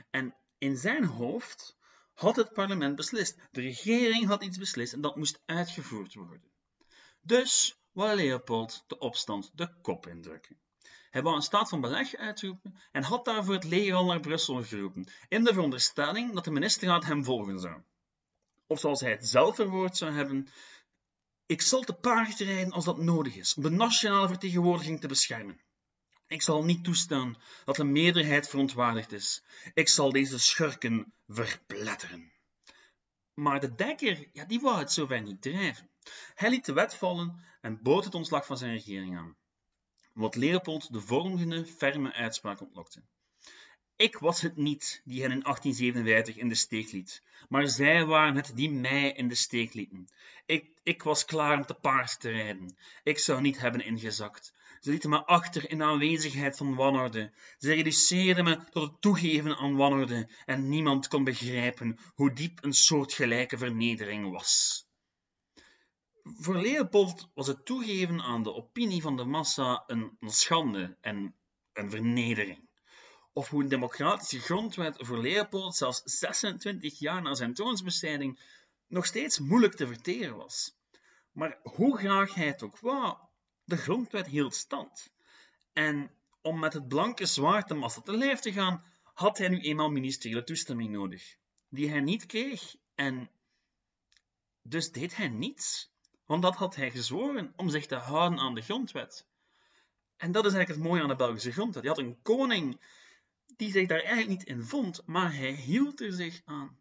En 0.09 0.35
in 0.57 0.77
zijn 0.77 1.03
hoofd 1.05 1.77
had 2.13 2.35
het 2.35 2.53
parlement 2.53 2.95
beslist. 2.95 3.37
De 3.51 3.61
regering 3.61 4.25
had 4.25 4.43
iets 4.43 4.57
beslist 4.57 4.93
en 4.93 5.01
dat 5.01 5.15
moest 5.15 5.41
uitgevoerd 5.45 6.13
worden. 6.13 6.51
Dus 7.21 7.79
wou 7.91 8.15
Leopold 8.15 8.83
de 8.87 8.97
opstand 8.97 9.51
de 9.53 9.73
kop 9.81 10.07
indrukken. 10.07 10.59
Hij 11.09 11.21
wou 11.21 11.35
een 11.35 11.41
staat 11.41 11.69
van 11.69 11.81
beleg 11.81 12.15
uitroepen 12.15 12.79
en 12.91 13.03
had 13.03 13.25
daarvoor 13.25 13.53
het 13.53 13.63
leger 13.63 13.95
al 13.95 14.05
naar 14.05 14.19
Brussel 14.19 14.63
geroepen, 14.63 15.07
in 15.27 15.43
de 15.43 15.53
veronderstelling 15.53 16.33
dat 16.33 16.43
de 16.43 16.51
ministerraad 16.51 17.05
hem 17.05 17.23
volgen 17.23 17.59
zou. 17.59 17.81
Of 18.71 18.79
zoals 18.79 19.01
hij 19.01 19.11
het 19.11 19.27
zelf 19.27 19.55
verwoord 19.55 19.97
zou 19.97 20.11
hebben, 20.11 20.47
ik 21.45 21.61
zal 21.61 21.81
te 21.81 21.93
paard 21.93 22.39
rijden 22.39 22.71
als 22.73 22.85
dat 22.85 22.97
nodig 22.97 23.35
is, 23.35 23.53
om 23.53 23.63
de 23.63 23.69
nationale 23.69 24.27
vertegenwoordiging 24.27 24.99
te 24.99 25.07
beschermen. 25.07 25.61
Ik 26.27 26.41
zal 26.41 26.63
niet 26.63 26.83
toestaan 26.83 27.37
dat 27.65 27.75
de 27.75 27.83
meerderheid 27.83 28.49
verontwaardigd 28.49 29.11
is. 29.11 29.43
Ik 29.73 29.87
zal 29.87 30.11
deze 30.11 30.39
schurken 30.39 31.13
verpletteren. 31.27 32.31
Maar 33.33 33.59
de 33.59 33.75
dekker, 33.75 34.29
ja, 34.33 34.45
die 34.45 34.59
wou 34.59 34.79
het 34.79 34.91
zover 34.91 35.21
niet 35.21 35.41
drijven. 35.41 35.89
Hij 36.35 36.49
liet 36.49 36.65
de 36.65 36.73
wet 36.73 36.95
vallen 36.95 37.43
en 37.61 37.81
bood 37.81 38.03
het 38.03 38.15
ontslag 38.15 38.45
van 38.45 38.57
zijn 38.57 38.71
regering 38.71 39.17
aan. 39.17 39.37
Wat 40.13 40.35
Leopold 40.35 40.93
de 40.93 41.01
volgende 41.01 41.65
ferme 41.65 42.13
uitspraak 42.13 42.61
ontlokte. 42.61 43.03
Ik 43.99 44.17
was 44.17 44.41
het 44.41 44.55
niet 44.55 45.01
die 45.03 45.21
hen 45.21 45.31
in 45.31 45.41
1857 45.41 46.37
in 46.37 46.49
de 46.49 46.55
steek 46.55 46.91
liet, 46.91 47.23
maar 47.49 47.67
zij 47.67 48.05
waren 48.05 48.35
het 48.35 48.51
die 48.55 48.71
mij 48.71 49.11
in 49.11 49.27
de 49.27 49.35
steek 49.35 49.73
lieten. 49.73 50.07
Ik, 50.45 50.69
ik 50.83 51.03
was 51.03 51.25
klaar 51.25 51.57
om 51.57 51.65
te 51.65 51.73
paard 51.73 52.19
te 52.19 52.29
rijden. 52.29 52.77
Ik 53.03 53.19
zou 53.19 53.41
niet 53.41 53.59
hebben 53.59 53.85
ingezakt. 53.85 54.53
Ze 54.79 54.89
lieten 54.89 55.09
me 55.09 55.25
achter 55.25 55.69
in 55.69 55.83
aanwezigheid 55.83 56.57
van 56.57 56.75
wanorde. 56.75 57.31
Ze 57.57 57.73
reduceerden 57.73 58.43
me 58.43 58.63
tot 58.69 58.91
het 58.91 59.01
toegeven 59.01 59.57
aan 59.57 59.75
wanorde 59.75 60.29
en 60.45 60.69
niemand 60.69 61.07
kon 61.07 61.23
begrijpen 61.23 61.99
hoe 62.15 62.33
diep 62.33 62.63
een 62.63 62.73
soortgelijke 62.73 63.57
vernedering 63.57 64.31
was. 64.31 64.85
Voor 66.23 66.61
Leopold 66.61 67.29
was 67.33 67.47
het 67.47 67.65
toegeven 67.65 68.21
aan 68.21 68.43
de 68.43 68.53
opinie 68.53 69.01
van 69.01 69.17
de 69.17 69.25
massa 69.25 69.83
een 69.87 70.17
schande 70.19 70.97
en 71.01 71.35
een 71.73 71.89
vernedering 71.89 72.67
of 73.33 73.49
hoe 73.49 73.63
een 73.63 73.69
democratische 73.69 74.39
grondwet 74.39 74.95
voor 74.99 75.21
Leopold 75.21 75.75
zelfs 75.75 76.01
26 76.03 76.99
jaar 76.99 77.21
na 77.21 77.33
zijn 77.33 77.53
troonsbestrijding 77.53 78.39
nog 78.87 79.05
steeds 79.05 79.39
moeilijk 79.39 79.75
te 79.75 79.87
verteren 79.87 80.35
was. 80.35 80.77
Maar 81.31 81.59
hoe 81.63 81.97
graag 81.97 82.33
hij 82.33 82.47
het 82.47 82.63
ook 82.63 82.79
wou, 82.79 83.17
de 83.63 83.77
grondwet 83.77 84.27
hield 84.27 84.55
stand. 84.55 85.11
En 85.73 86.11
om 86.41 86.59
met 86.59 86.73
het 86.73 86.87
blanke 86.87 87.25
zwaard 87.25 87.67
de 87.67 87.73
massa 87.73 88.01
te 88.01 88.17
lijf 88.17 88.39
te 88.39 88.51
gaan, 88.51 88.83
had 89.13 89.37
hij 89.37 89.47
nu 89.47 89.59
eenmaal 89.59 89.89
ministeriële 89.89 90.43
toestemming 90.43 90.91
nodig, 90.91 91.35
die 91.69 91.89
hij 91.89 91.99
niet 91.99 92.25
kreeg 92.25 92.75
en 92.95 93.29
dus 94.61 94.91
deed 94.91 95.15
hij 95.15 95.27
niets, 95.27 95.91
want 96.25 96.41
dat 96.41 96.55
had 96.55 96.75
hij 96.75 96.91
gezworen 96.91 97.53
om 97.55 97.69
zich 97.69 97.85
te 97.85 97.95
houden 97.95 98.39
aan 98.39 98.55
de 98.55 98.61
grondwet. 98.61 99.27
En 100.17 100.31
dat 100.31 100.45
is 100.45 100.53
eigenlijk 100.53 100.81
het 100.81 100.89
mooie 100.89 101.01
aan 101.01 101.07
de 101.07 101.15
Belgische 101.15 101.51
grondwet. 101.51 101.83
Je 101.83 101.89
had 101.89 101.97
een 101.97 102.21
koning 102.21 102.81
die 103.59 103.71
zich 103.71 103.87
daar 103.87 103.99
eigenlijk 103.99 104.27
niet 104.27 104.47
in 104.47 104.63
vond, 104.63 105.01
maar 105.05 105.35
hij 105.35 105.51
hield 105.51 106.01
er 106.01 106.13
zich 106.13 106.41
aan. 106.45 106.79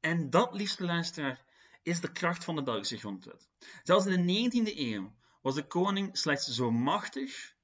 En 0.00 0.30
dat, 0.30 0.54
liefste 0.54 0.84
luisteraar, 0.84 1.44
is 1.82 2.00
de 2.00 2.12
kracht 2.12 2.44
van 2.44 2.56
de 2.56 2.62
Belgische 2.62 2.98
grondwet. 2.98 3.48
Zelfs 3.82 4.06
in 4.06 4.26
de 4.26 4.50
19e 4.50 4.76
eeuw 4.76 5.14
was 5.42 5.54
de 5.54 5.66
koning 5.66 6.18
slechts 6.18 6.46
zo 6.46 6.70
machtig 6.70 7.54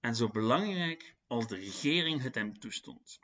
en 0.00 0.14
zo 0.14 0.28
belangrijk 0.28 1.16
als 1.26 1.46
de 1.46 1.56
regering 1.56 2.22
het 2.22 2.34
hem 2.34 2.58
toestond. 2.58 3.18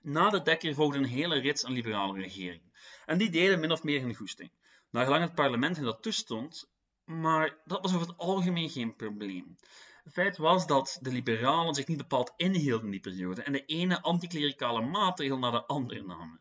Na 0.00 0.30
de 0.30 0.42
Dekker 0.42 0.74
volgde 0.74 0.98
een 0.98 1.04
hele 1.04 1.38
rits 1.40 1.64
aan 1.64 1.72
liberale 1.72 2.20
regeringen. 2.20 2.72
En 3.06 3.18
die 3.18 3.30
deden 3.30 3.60
min 3.60 3.72
of 3.72 3.82
meer 3.82 4.00
hun 4.00 4.14
goesting, 4.14 4.52
naargelang 4.90 5.22
het 5.22 5.34
parlement 5.34 5.76
hen 5.76 5.84
dat 5.84 6.02
toestond, 6.02 6.70
maar 7.04 7.58
dat 7.64 7.82
was 7.82 7.94
over 7.94 8.08
het 8.08 8.18
algemeen 8.18 8.70
geen 8.70 8.96
probleem. 8.96 9.56
Het 10.04 10.12
feit 10.12 10.36
was 10.36 10.66
dat 10.66 10.98
de 11.00 11.10
liberalen 11.10 11.74
zich 11.74 11.86
niet 11.86 11.96
bepaald 11.96 12.32
inhielden 12.36 12.84
in 12.84 12.90
die 12.90 13.00
periode 13.00 13.42
en 13.42 13.52
de 13.52 13.64
ene 13.64 14.02
anticlericale 14.02 14.80
maatregel 14.80 15.38
naar 15.38 15.52
de 15.52 15.66
andere 15.66 16.02
namen. 16.02 16.40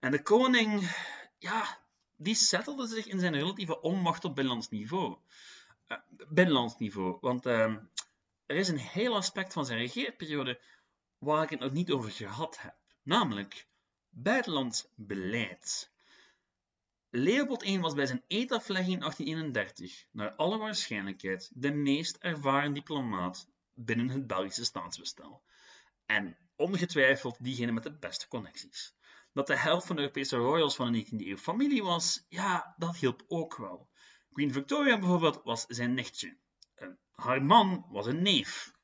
En 0.00 0.10
de 0.10 0.22
koning, 0.22 0.96
ja, 1.38 1.78
die 2.16 2.34
settelde 2.34 2.86
zich 2.86 3.06
in 3.06 3.20
zijn 3.20 3.34
relatieve 3.34 3.80
onmacht 3.80 4.24
op 4.24 4.34
binnenlands 4.34 4.68
niveau. 4.68 5.16
Uh, 5.88 5.98
binnenlands 6.28 6.76
niveau, 6.78 7.18
want 7.20 7.46
uh, 7.46 7.76
er 8.46 8.56
is 8.56 8.68
een 8.68 8.78
heel 8.78 9.14
aspect 9.14 9.52
van 9.52 9.66
zijn 9.66 9.78
regeerperiode 9.78 10.60
waar 11.18 11.42
ik 11.42 11.50
het 11.50 11.60
nog 11.60 11.72
niet 11.72 11.90
over 11.90 12.10
gehad 12.10 12.60
heb, 12.60 12.74
namelijk 13.02 13.66
buitenlands 14.08 14.88
beleid. 14.94 15.94
Leopold 17.18 17.66
I 17.66 17.80
was 17.80 17.94
bij 17.94 18.06
zijn 18.06 18.24
eetaflegging 18.26 18.92
in 18.92 19.00
1831 19.00 20.06
naar 20.10 20.34
alle 20.34 20.58
waarschijnlijkheid 20.58 21.50
de 21.54 21.72
meest 21.72 22.16
ervaren 22.16 22.72
diplomaat 22.72 23.48
binnen 23.74 24.08
het 24.08 24.26
Belgische 24.26 24.64
staatsbestel. 24.64 25.42
En 26.06 26.36
ongetwijfeld 26.56 27.36
diegene 27.44 27.72
met 27.72 27.82
de 27.82 27.98
beste 27.98 28.28
connecties. 28.28 28.94
Dat 29.32 29.46
de 29.46 29.56
helft 29.56 29.86
van 29.86 29.96
de 29.96 30.02
Europese 30.02 30.36
royals 30.36 30.76
van 30.76 30.92
de 30.92 31.04
19e 31.04 31.26
eeuw 31.26 31.36
familie 31.36 31.82
was, 31.82 32.26
ja, 32.28 32.74
dat 32.78 32.96
hielp 32.96 33.24
ook 33.28 33.56
wel. 33.56 33.88
Queen 34.32 34.52
Victoria 34.52 34.98
bijvoorbeeld 34.98 35.40
was 35.44 35.64
zijn 35.68 35.94
nichtje. 35.94 36.36
Haar 37.10 37.42
man 37.42 37.86
was 37.88 38.06
een 38.06 38.22
neef 38.22 38.75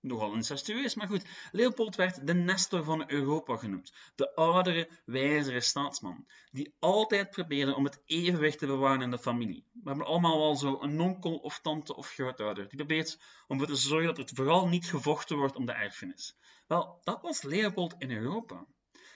nogal 0.00 0.34
incestueus, 0.34 0.94
maar 0.94 1.06
goed. 1.06 1.24
Leopold 1.52 1.96
werd 1.96 2.26
de 2.26 2.34
Nestor 2.34 2.84
van 2.84 3.10
Europa 3.10 3.56
genoemd. 3.56 3.92
De 4.14 4.34
oudere, 4.34 4.88
wijzere 5.04 5.60
staatsman, 5.60 6.26
die 6.50 6.74
altijd 6.78 7.30
probeerde 7.30 7.74
om 7.74 7.84
het 7.84 8.02
evenwicht 8.04 8.58
te 8.58 8.66
bewaren 8.66 9.02
in 9.02 9.10
de 9.10 9.18
familie. 9.18 9.66
We 9.72 9.88
hebben 9.88 10.06
allemaal 10.06 10.38
wel 10.38 10.56
zo 10.56 10.80
een 10.80 11.00
onkel 11.00 11.36
of 11.36 11.60
tante 11.60 11.96
of 11.96 12.08
grootouder, 12.08 12.68
die 12.68 12.76
probeert 12.76 13.18
om 13.46 13.60
ervoor 13.60 13.76
te 13.76 13.82
zorgen 13.82 14.14
dat 14.14 14.30
er 14.30 14.36
vooral 14.36 14.68
niet 14.68 14.86
gevochten 14.86 15.36
wordt 15.36 15.56
om 15.56 15.66
de 15.66 15.72
erfenis. 15.72 16.36
Wel, 16.66 17.00
dat 17.04 17.22
was 17.22 17.42
Leopold 17.42 17.94
in 17.98 18.10
Europa. 18.10 18.66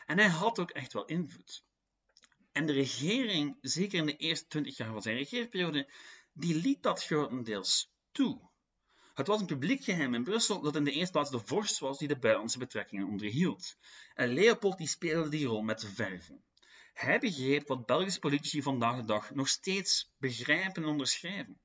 En 0.06 0.18
hij 0.18 0.28
had 0.28 0.58
ook 0.58 0.70
echt 0.70 0.92
wel 0.92 1.04
invloed. 1.04 1.64
En 2.52 2.66
de 2.66 2.72
regering, 2.72 3.58
zeker 3.60 3.98
in 3.98 4.06
de 4.06 4.16
eerste 4.16 4.46
twintig 4.46 4.76
jaar 4.76 4.92
van 4.92 5.02
zijn 5.02 5.16
regeerperiode, 5.16 5.88
die 6.32 6.54
liet 6.54 6.82
dat 6.82 7.04
grotendeels 7.04 7.90
toe. 8.12 8.52
Het 9.14 9.26
was 9.26 9.40
een 9.40 9.46
publiek 9.46 9.84
geheim 9.84 10.14
in 10.14 10.24
Brussel 10.24 10.60
dat 10.60 10.76
in 10.76 10.84
de 10.84 10.90
eerste 10.90 11.12
plaats 11.12 11.30
de 11.30 11.38
vorst 11.38 11.78
was 11.78 11.98
die 11.98 12.08
de 12.08 12.18
buitenlandse 12.18 12.58
betrekkingen 12.58 13.06
onderhield. 13.06 13.76
En 14.14 14.32
Leopold 14.32 14.78
die 14.78 14.88
speelde 14.88 15.28
die 15.28 15.46
rol 15.46 15.62
met 15.62 15.84
verven. 15.84 16.44
Hij 16.92 17.18
begreep 17.18 17.68
wat 17.68 17.86
Belgische 17.86 18.18
politici 18.18 18.62
vandaag 18.62 18.96
de 18.96 19.04
dag 19.04 19.34
nog 19.34 19.48
steeds 19.48 20.12
begrijpen 20.18 20.82
en 20.82 20.88
onderschrijven. 20.88 21.60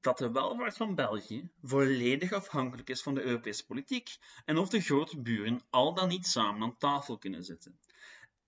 Dat 0.00 0.18
de 0.18 0.30
welvaart 0.30 0.76
van 0.76 0.94
België 0.94 1.50
volledig 1.62 2.32
afhankelijk 2.32 2.88
is 2.88 3.02
van 3.02 3.14
de 3.14 3.22
Europese 3.22 3.66
politiek 3.66 4.16
en 4.44 4.58
of 4.58 4.68
de 4.68 4.80
grote 4.80 5.20
buren 5.20 5.62
al 5.70 5.94
dan 5.94 6.08
niet 6.08 6.26
samen 6.26 6.62
aan 6.62 6.76
tafel 6.76 7.18
kunnen 7.18 7.44
zitten. 7.44 7.78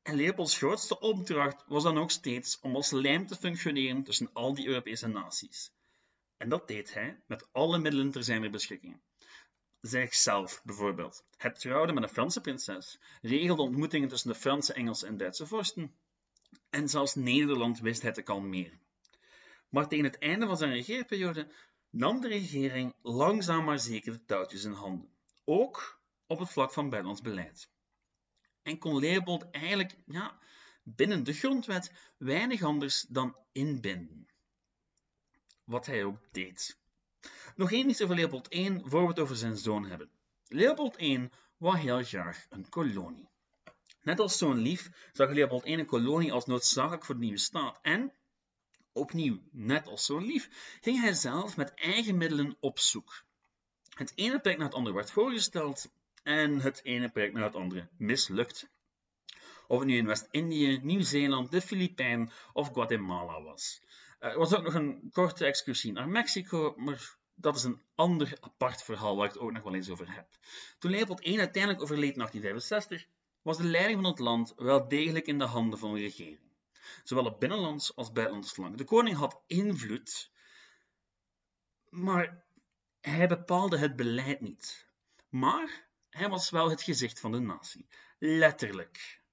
En 0.03 0.17
Leopolds 0.17 0.57
grootste 0.57 1.01
opdracht 1.01 1.65
was 1.67 1.83
dan 1.83 1.99
ook 1.99 2.11
steeds 2.11 2.61
om 2.61 2.75
als 2.75 2.91
lijm 2.91 3.27
te 3.27 3.37
functioneren 3.37 4.03
tussen 4.03 4.31
al 4.33 4.55
die 4.55 4.67
Europese 4.67 5.07
naties. 5.07 5.73
En 6.37 6.49
dat 6.49 6.69
deed 6.69 6.95
hij 6.95 7.23
met 7.27 7.49
alle 7.53 7.79
middelen 7.79 8.11
ter 8.11 8.25
zijn 8.25 8.51
beschikking. 8.51 9.01
Zichzelf 9.81 10.63
bijvoorbeeld. 10.65 11.25
Het 11.37 11.61
trouwde 11.61 11.93
met 11.93 12.03
een 12.03 12.09
Franse 12.09 12.41
prinses, 12.41 13.01
regelde 13.21 13.63
ontmoetingen 13.63 14.09
tussen 14.09 14.33
de 14.33 14.39
Franse, 14.39 14.73
Engelse 14.73 15.07
en 15.07 15.17
Duitse 15.17 15.47
vorsten. 15.47 15.95
En 16.71 16.89
zelfs 16.89 17.15
Nederland 17.15 17.81
wist 17.81 18.03
hij 18.03 18.13
te 18.13 18.23
kalmeren. 18.23 18.81
Maar 19.69 19.89
tegen 19.89 20.05
het 20.05 20.19
einde 20.19 20.47
van 20.47 20.57
zijn 20.57 20.73
regeerperiode 20.73 21.53
nam 21.91 22.21
de 22.21 22.29
regering 22.29 22.95
langzaam 23.03 23.65
maar 23.65 23.79
zeker 23.79 24.13
de 24.13 24.25
touwtjes 24.25 24.65
in 24.65 24.73
handen. 24.73 25.11
Ook 25.45 26.01
op 26.27 26.39
het 26.39 26.51
vlak 26.51 26.73
van 26.73 26.89
buitenlands 26.89 27.23
beleid. 27.23 27.71
En 28.63 28.79
kon 28.79 28.99
Leopold 28.99 29.51
eigenlijk 29.51 29.97
ja, 30.07 30.39
binnen 30.83 31.25
de 31.25 31.33
grondwet 31.33 31.93
weinig 32.19 32.63
anders 32.63 33.03
dan 33.03 33.37
inbinden 33.53 34.27
wat 35.67 35.87
hij 35.87 36.05
ook 36.05 36.19
deed. 36.33 36.79
Nog 37.57 37.73
één 37.73 37.89
iets 37.89 38.03
over 38.03 38.17
Leopold 38.17 38.55
I, 38.55 38.81
voor 38.85 39.03
we 39.03 39.09
het 39.09 39.19
over 39.19 39.37
zijn 39.37 39.57
zoon 39.57 39.85
hebben. 39.85 40.11
Leopold 40.49 41.01
I 41.01 41.29
wou 41.57 41.79
heel 41.79 42.03
graag 42.03 42.47
een 42.51 42.69
kolonie. 42.69 43.29
Net 44.03 44.21
als 44.21 44.39
zo'n 44.39 44.59
lief 44.59 44.91
zag 45.13 45.31
Leopold 45.31 45.67
I 45.67 45.73
een 45.73 45.87
kolonie 45.87 46.33
als 46.33 46.47
noodzakelijk 46.47 47.05
voor 47.05 47.15
de 47.15 47.21
nieuwe 47.21 47.39
staat. 47.39 47.79
En, 47.83 48.13
opnieuw, 48.93 49.41
net 49.51 49.87
als 49.87 50.05
zo'n 50.05 50.25
lief, 50.25 50.79
ging 50.81 51.01
hij 51.01 51.13
zelf 51.13 51.57
met 51.57 51.75
eigen 51.75 52.17
middelen 52.17 52.57
op 52.61 52.79
zoek. 52.79 53.25
Het 53.95 54.13
ene 54.15 54.41
project 54.41 54.59
naar 54.59 54.69
het 54.69 54.77
andere 54.77 54.95
werd 54.95 55.11
voorgesteld 55.11 55.89
en 56.23 56.61
het 56.61 56.81
ene 56.85 57.09
project 57.09 57.35
naar 57.35 57.45
het 57.45 57.55
andere 57.55 57.89
mislukt. 57.97 58.69
Of 59.67 59.79
het 59.79 59.89
nu 59.89 59.97
in 59.97 60.07
West-Indië, 60.07 60.79
Nieuw-Zeeland, 60.83 61.51
de 61.51 61.61
Filipijnen 61.61 62.31
of 62.53 62.73
Guatemala 62.73 63.43
was. 63.43 63.81
Eh, 64.27 64.33
er 64.33 64.39
was 64.39 64.55
ook 64.55 64.63
nog 64.63 64.75
een 64.75 65.09
korte 65.13 65.45
excursie 65.45 65.93
naar 65.93 66.09
Mexico, 66.09 66.75
maar 66.77 67.17
dat 67.35 67.57
is 67.57 67.63
een 67.63 67.83
ander 67.95 68.37
apart 68.41 68.83
verhaal 68.83 69.17
waar 69.17 69.27
ik 69.27 69.33
het 69.33 69.43
ook 69.43 69.53
nog 69.53 69.63
wel 69.63 69.75
eens 69.75 69.91
over 69.91 70.15
heb. 70.15 70.29
Toen 70.79 70.91
Leopold 70.91 71.27
I 71.27 71.39
uiteindelijk 71.39 71.83
overleed 71.83 72.13
in 72.13 72.19
1865, 72.19 73.07
was 73.43 73.57
de 73.57 73.65
leiding 73.65 74.01
van 74.01 74.11
het 74.11 74.19
land 74.19 74.53
wel 74.57 74.89
degelijk 74.89 75.27
in 75.27 75.39
de 75.39 75.45
handen 75.45 75.79
van 75.79 75.95
de 75.95 76.01
regering. 76.01 76.41
Zowel 77.05 77.25
op 77.25 77.41
binnenlands 77.41 77.97
als 77.97 78.13
buitenlands 78.13 78.55
belang. 78.55 78.77
De 78.77 78.85
koning 78.85 79.17
had 79.17 79.43
invloed, 79.47 80.31
Maar 81.89 82.45
hij 83.01 83.29
bepaalde 83.29 83.79
het 83.79 83.97
beleid 83.97 84.41
niet. 84.41 84.89
Maar 85.29 85.89
hij 86.11 86.29
was 86.29 86.51
wel 86.51 86.71
het 86.71 86.83
gezicht 86.83 87.21
van 87.21 87.33
de 87.33 87.39
natie. 87.39 87.89
Letterlijk. 88.19 89.25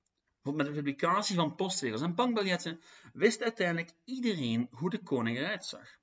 Met 0.43 0.65
de 0.65 0.71
publicatie 0.71 1.35
van 1.35 1.55
postregels 1.55 2.01
en 2.01 2.15
bankbiljetten 2.15 2.81
wist 3.13 3.41
uiteindelijk 3.41 3.91
iedereen 4.03 4.67
hoe 4.71 4.89
de 4.89 5.03
koning 5.03 5.37
eruit 5.37 5.65
zag. 5.65 5.97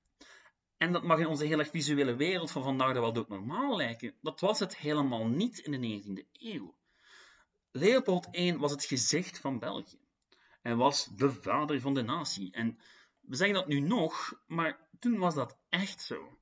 En 0.76 0.92
dat 0.92 1.02
mag 1.02 1.18
in 1.18 1.26
onze 1.26 1.44
hele 1.44 1.64
visuele 1.64 2.16
wereld 2.16 2.50
van 2.50 2.62
vandaag 2.62 2.92
wel 2.92 3.24
normaal 3.28 3.76
lijken. 3.76 4.14
Dat 4.20 4.40
was 4.40 4.58
het 4.58 4.76
helemaal 4.76 5.26
niet 5.26 5.58
in 5.58 5.80
de 5.80 6.02
19e 6.02 6.30
eeuw. 6.32 6.76
Leopold 7.70 8.36
I 8.36 8.56
was 8.56 8.70
het 8.70 8.84
gezicht 8.84 9.38
van 9.38 9.58
België. 9.58 10.00
Hij 10.62 10.74
was 10.74 11.04
de 11.04 11.32
vader 11.32 11.80
van 11.80 11.94
de 11.94 12.02
natie. 12.02 12.52
En 12.52 12.78
we 13.20 13.36
zeggen 13.36 13.56
dat 13.56 13.68
nu 13.68 13.80
nog, 13.80 14.42
maar 14.46 14.88
toen 14.98 15.18
was 15.18 15.34
dat 15.34 15.58
echt 15.68 16.02
zo 16.02 16.38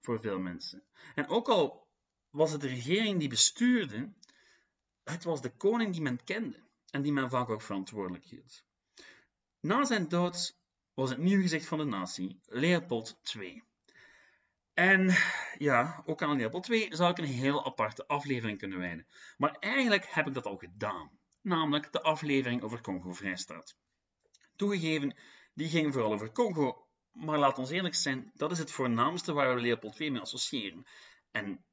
voor 0.00 0.20
veel 0.20 0.38
mensen. 0.38 0.84
En 1.14 1.28
ook 1.28 1.48
al 1.48 1.88
was 2.30 2.52
het 2.52 2.60
de 2.60 2.68
regering 2.68 3.18
die 3.18 3.28
bestuurde, 3.28 4.12
het 5.04 5.24
was 5.24 5.40
de 5.40 5.56
koning 5.56 5.92
die 5.92 6.02
men 6.02 6.24
kende 6.24 6.70
en 6.92 7.02
die 7.02 7.12
men 7.12 7.30
vaak 7.30 7.48
ook 7.48 7.62
verantwoordelijk 7.62 8.24
hield. 8.24 8.64
Na 9.60 9.84
zijn 9.84 10.08
dood 10.08 10.58
was 10.94 11.10
het 11.10 11.18
nieuw 11.18 11.40
gezicht 11.40 11.66
van 11.66 11.78
de 11.78 11.84
natie 11.84 12.40
Leopold 12.46 13.20
II. 13.36 13.62
En 14.74 15.14
ja, 15.58 16.02
ook 16.06 16.22
aan 16.22 16.36
Leopold 16.36 16.68
II 16.68 16.94
zou 16.94 17.10
ik 17.10 17.18
een 17.18 17.24
heel 17.24 17.64
aparte 17.66 18.06
aflevering 18.06 18.58
kunnen 18.58 18.78
wijden. 18.78 19.06
Maar 19.36 19.56
eigenlijk 19.60 20.06
heb 20.06 20.26
ik 20.26 20.34
dat 20.34 20.46
al 20.46 20.56
gedaan, 20.56 21.10
namelijk 21.40 21.92
de 21.92 22.02
aflevering 22.02 22.62
over 22.62 22.80
Congo-Vrijstaat. 22.80 23.76
Toegegeven, 24.56 25.16
die 25.54 25.68
ging 25.68 25.92
vooral 25.92 26.12
over 26.12 26.32
Congo, 26.32 26.86
maar 27.12 27.38
laat 27.38 27.58
ons 27.58 27.70
eerlijk 27.70 27.94
zijn, 27.94 28.30
dat 28.34 28.50
is 28.50 28.58
het 28.58 28.70
voornaamste 28.70 29.32
waar 29.32 29.54
we 29.54 29.60
Leopold 29.60 30.00
II 30.00 30.10
mee 30.10 30.20
associëren. 30.20 30.86
En 31.30 31.64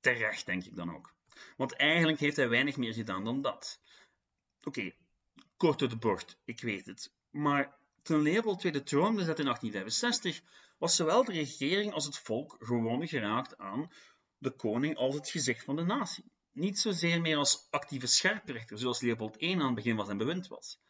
terecht, 0.00 0.46
denk 0.46 0.64
ik 0.64 0.76
dan 0.76 0.94
ook. 0.94 1.14
Want 1.56 1.76
eigenlijk 1.76 2.20
heeft 2.20 2.36
hij 2.36 2.48
weinig 2.48 2.76
meer 2.76 2.94
gedaan 2.94 3.24
dan 3.24 3.42
dat. 3.42 3.80
Oké, 4.66 4.92
kort 5.56 5.78
door 5.78 5.88
de 5.88 5.96
bocht, 5.96 6.38
ik 6.44 6.60
weet 6.60 6.86
het. 6.86 7.12
Maar 7.30 7.78
toen 8.02 8.22
Leopold 8.22 8.64
II 8.64 8.72
de 8.72 8.82
troon 8.82 9.14
bezette 9.14 9.42
in 9.42 9.48
1865, 9.48 10.42
was 10.78 10.96
zowel 10.96 11.24
de 11.24 11.32
regering 11.32 11.92
als 11.92 12.04
het 12.04 12.18
volk 12.18 12.56
gewoon 12.58 13.08
geraakt 13.08 13.58
aan 13.58 13.92
de 14.38 14.50
koning 14.50 14.96
als 14.96 15.14
het 15.14 15.28
gezicht 15.28 15.64
van 15.64 15.76
de 15.76 15.84
natie. 15.84 16.24
Niet 16.52 16.78
zozeer 16.78 17.20
meer 17.20 17.36
als 17.36 17.66
actieve 17.70 18.06
scherprechter, 18.06 18.78
zoals 18.78 19.00
Leopold 19.00 19.42
I 19.42 19.52
aan 19.52 19.60
het 19.60 19.74
begin 19.74 19.96
van 19.96 20.04
zijn 20.04 20.18
bewind 20.18 20.48
was. 20.48 20.80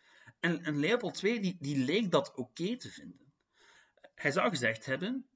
En, 0.41 0.65
en 0.65 0.79
Leopold 0.79 1.23
II 1.23 1.41
die, 1.41 1.57
die 1.61 1.77
leek 1.77 2.11
dat 2.11 2.35
oké 2.35 2.77
te 2.77 2.91
vinden. 2.91 3.33
Hij 4.15 4.31
zou 4.31 4.49
gezegd 4.49 4.87
hebben: 4.87 5.27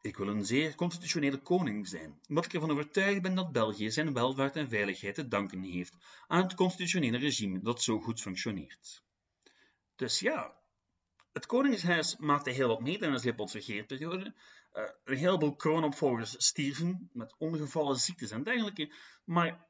Ik 0.00 0.16
wil 0.16 0.28
een 0.28 0.44
zeer 0.44 0.74
constitutionele 0.74 1.38
koning 1.38 1.88
zijn, 1.88 2.20
omdat 2.28 2.44
ik 2.44 2.54
ervan 2.54 2.70
overtuigd 2.70 3.22
ben 3.22 3.34
dat 3.34 3.52
België 3.52 3.90
zijn 3.90 4.12
welvaart 4.12 4.56
en 4.56 4.68
veiligheid 4.68 5.14
te 5.14 5.28
danken 5.28 5.62
heeft 5.62 5.96
aan 6.26 6.42
het 6.42 6.54
constitutionele 6.54 7.18
regime 7.18 7.60
dat 7.60 7.82
zo 7.82 8.00
goed 8.00 8.20
functioneert. 8.20 9.02
Dus 9.96 10.20
ja, 10.20 10.60
het 11.32 11.46
Koningshuis 11.46 12.16
maakte 12.16 12.50
heel 12.50 12.68
wat 12.68 12.80
mee 12.80 12.98
tijdens 12.98 13.24
Leopold's 13.24 13.52
regeerperiode. 13.52 14.34
Uh, 14.72 14.84
een 15.04 15.16
heleboel 15.16 15.56
kroonopvolgers 15.56 16.34
stierven 16.38 17.10
met 17.12 17.34
ongevallen 17.38 17.96
ziektes 17.96 18.30
en 18.30 18.42
dergelijke. 18.42 18.92
Maar, 19.24 19.66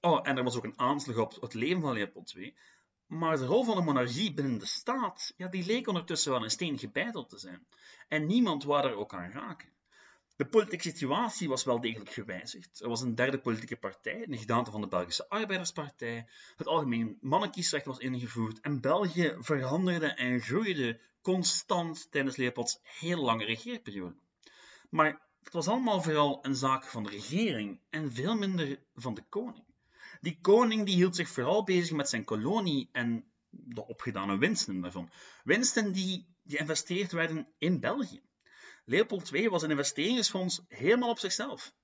oh, 0.00 0.20
en 0.22 0.36
er 0.36 0.44
was 0.44 0.56
ook 0.56 0.64
een 0.64 0.78
aanslag 0.78 1.16
op 1.16 1.40
het 1.40 1.54
leven 1.54 1.82
van 1.82 1.92
Leopold 1.92 2.34
II. 2.36 2.56
Maar 3.06 3.36
de 3.36 3.46
rol 3.46 3.64
van 3.64 3.76
de 3.76 3.82
monarchie 3.82 4.34
binnen 4.34 4.58
de 4.58 4.66
staat, 4.66 5.32
ja, 5.36 5.48
die 5.48 5.66
leek 5.66 5.86
ondertussen 5.86 6.32
wel 6.32 6.42
een 6.42 6.50
steen 6.50 6.78
gebeiteld 6.78 7.28
te 7.28 7.38
zijn. 7.38 7.66
En 8.08 8.26
niemand 8.26 8.64
wou 8.64 8.86
er 8.86 8.96
ook 8.96 9.14
aan 9.14 9.30
raken. 9.30 9.74
De 10.36 10.46
politieke 10.46 10.88
situatie 10.88 11.48
was 11.48 11.64
wel 11.64 11.80
degelijk 11.80 12.10
gewijzigd. 12.10 12.80
Er 12.80 12.88
was 12.88 13.00
een 13.00 13.14
derde 13.14 13.38
politieke 13.38 13.76
partij, 13.76 14.26
de 14.26 14.36
gedaante 14.36 14.70
van 14.70 14.80
de 14.80 14.88
Belgische 14.88 15.28
Arbeiderspartij. 15.28 16.28
Het 16.56 16.66
algemeen 16.66 17.18
mannenkiesrecht 17.20 17.84
was 17.84 17.98
ingevoerd 17.98 18.60
en 18.60 18.80
België 18.80 19.36
veranderde 19.38 20.06
en 20.06 20.40
groeide 20.40 21.00
constant 21.22 22.10
tijdens 22.10 22.36
Leopolds 22.36 22.78
heel 22.82 23.22
lange 23.22 23.44
regeerperiode. 23.44 24.16
Maar 24.90 25.20
het 25.42 25.52
was 25.52 25.68
allemaal 25.68 26.02
vooral 26.02 26.38
een 26.42 26.54
zaak 26.54 26.84
van 26.84 27.02
de 27.02 27.10
regering 27.10 27.80
en 27.90 28.12
veel 28.12 28.36
minder 28.36 28.78
van 28.94 29.14
de 29.14 29.24
koning. 29.28 29.64
Die 30.20 30.38
koning 30.40 30.86
die 30.86 30.94
hield 30.94 31.16
zich 31.16 31.28
vooral 31.28 31.64
bezig 31.64 31.96
met 31.96 32.08
zijn 32.08 32.24
kolonie 32.24 32.88
en 32.92 33.30
de 33.50 33.86
opgedane 33.86 34.38
winsten 34.38 34.80
daarvan. 34.80 35.10
Winsten 35.44 35.92
die 35.92 36.26
geïnvesteerd 36.44 37.12
werden 37.12 37.48
in 37.58 37.80
België. 37.80 38.22
Leopold 38.84 39.32
II 39.32 39.48
was 39.48 39.62
een 39.62 39.70
investeringsfonds 39.70 40.60
helemaal 40.68 41.10
op 41.10 41.18
zichzelf. 41.18 41.74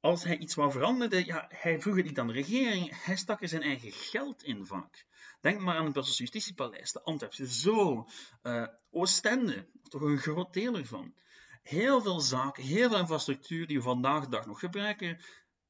Als 0.00 0.24
hij 0.24 0.38
iets 0.38 0.54
wou 0.54 0.72
veranderen, 0.72 1.26
ja, 1.26 1.46
hij 1.48 1.80
vroeg 1.80 1.96
het 1.96 2.04
niet 2.04 2.18
aan 2.18 2.26
de 2.26 2.32
regering, 2.32 3.04
hij 3.04 3.16
stak 3.16 3.42
er 3.42 3.48
zijn 3.48 3.62
eigen 3.62 3.92
geld 3.92 4.42
in 4.42 4.66
vaak. 4.66 5.06
Denk 5.40 5.60
maar 5.60 5.76
aan 5.76 5.84
het 5.84 5.92
Brusselse 5.92 6.22
Justitiepaleis, 6.22 6.92
de 6.92 7.02
Antwerpse 7.02 7.46
Zoo, 7.46 8.08
uh, 8.42 8.66
Oostende, 8.90 9.68
toch 9.82 10.00
een 10.00 10.18
groot 10.18 10.52
deel 10.52 10.76
ervan. 10.76 11.14
Heel 11.62 12.02
veel 12.02 12.20
zaken, 12.20 12.62
heel 12.62 12.88
veel 12.88 12.98
infrastructuur 12.98 13.66
die 13.66 13.76
we 13.76 13.82
vandaag 13.82 14.24
de 14.24 14.30
dag 14.30 14.46
nog 14.46 14.58
gebruiken, 14.58 15.20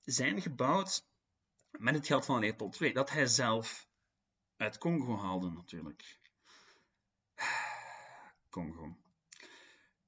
zijn 0.00 0.40
gebouwd 0.40 1.06
met 1.78 1.94
het 1.94 2.06
geld 2.06 2.24
van 2.24 2.40
Leopold 2.40 2.80
II, 2.80 2.92
dat 2.92 3.10
hij 3.10 3.26
zelf 3.26 3.88
uit 4.56 4.78
Congo 4.78 5.16
haalde 5.16 5.50
natuurlijk. 5.50 6.18
Congo. 8.50 8.96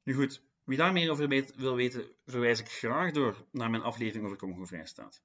Nu 0.03 0.15
goed, 0.15 0.43
wie 0.65 0.77
daar 0.77 0.93
meer 0.93 1.11
over 1.11 1.29
wil 1.57 1.75
weten, 1.75 2.09
verwijs 2.27 2.61
ik 2.61 2.69
graag 2.69 3.13
door 3.13 3.47
naar 3.51 3.71
mijn 3.71 3.83
aflevering 3.83 4.25
over 4.25 4.39
Congo-Vrijstaat. 4.39 5.23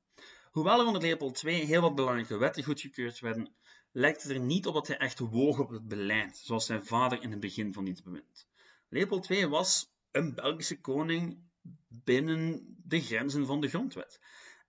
Hoewel 0.51 0.80
er 0.80 0.86
onder 0.86 1.01
Leopold 1.01 1.43
II 1.43 1.65
heel 1.65 1.82
wat 1.82 1.95
belangrijke 1.95 2.38
wetten 2.38 2.63
goedgekeurd 2.63 3.19
werden, 3.19 3.54
lijkt 3.91 4.23
het 4.23 4.32
er 4.32 4.39
niet 4.39 4.67
op 4.67 4.73
dat 4.73 4.88
hij 4.88 4.97
echt 4.97 5.19
woog 5.19 5.60
op 5.60 5.69
het 5.69 5.88
beleid, 5.88 6.38
zoals 6.38 6.65
zijn 6.65 6.86
vader 6.86 7.21
in 7.21 7.32
het 7.32 7.39
begin 7.39 7.73
van 7.73 7.86
dit 7.86 8.04
bewind. 8.04 8.47
Leopold 8.89 9.30
II 9.30 9.47
was 9.47 9.93
een 10.12 10.36
Belgische 10.36 10.80
koning 10.80 11.39
binnen 11.88 12.75
de 12.84 13.01
grenzen 13.01 13.45
van 13.45 13.62
de 13.62 13.67
grondwet. 13.67 14.19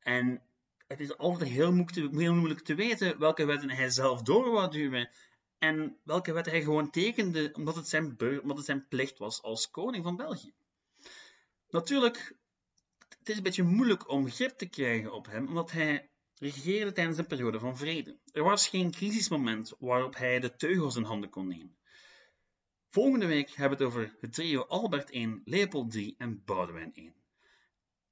En 0.00 0.42
het 0.92 1.00
is 1.00 1.16
altijd 1.16 1.50
heel 1.50 1.72
moeilijk 1.72 2.60
te, 2.60 2.74
weten 2.74 3.18
welke 3.18 3.44
wetten 3.44 3.70
hij 3.70 3.90
zelf 3.90 4.22
door 4.22 4.70
duwen 4.70 5.10
en 5.58 5.96
welke 6.04 6.32
wet 6.32 6.46
hij 6.46 6.62
gewoon 6.62 6.90
tekende 6.90 7.50
omdat 7.52 7.76
het, 7.76 7.88
zijn 7.88 8.16
omdat 8.42 8.56
het 8.56 8.66
zijn 8.66 8.88
plicht 8.88 9.18
was 9.18 9.42
als 9.42 9.70
koning 9.70 10.04
van 10.04 10.16
België. 10.16 10.52
Natuurlijk, 11.68 12.36
het 13.18 13.28
is 13.28 13.36
een 13.36 13.42
beetje 13.42 13.62
moeilijk 13.62 14.08
om 14.08 14.30
grip 14.30 14.50
te 14.58 14.66
krijgen 14.66 15.12
op 15.12 15.26
hem, 15.26 15.48
omdat 15.48 15.70
hij 15.70 16.10
regeerde 16.34 16.92
tijdens 16.92 17.18
een 17.18 17.26
periode 17.26 17.58
van 17.58 17.76
vrede. 17.76 18.18
Er 18.32 18.42
was 18.42 18.68
geen 18.68 18.90
crisismoment 18.90 19.74
waarop 19.78 20.16
hij 20.16 20.40
de 20.40 20.56
teugels 20.56 20.96
in 20.96 21.02
handen 21.02 21.30
kon 21.30 21.46
nemen. 21.46 21.76
Volgende 22.90 23.26
week 23.26 23.50
hebben 23.50 23.78
we 23.78 23.84
het 23.84 23.92
over 23.92 24.16
het 24.20 24.32
trio 24.32 24.62
Albert 24.62 25.14
I, 25.14 25.40
Leopold 25.44 25.94
III 25.94 26.14
en 26.18 26.44
Boudewijn 26.44 26.92
I. 26.94 27.12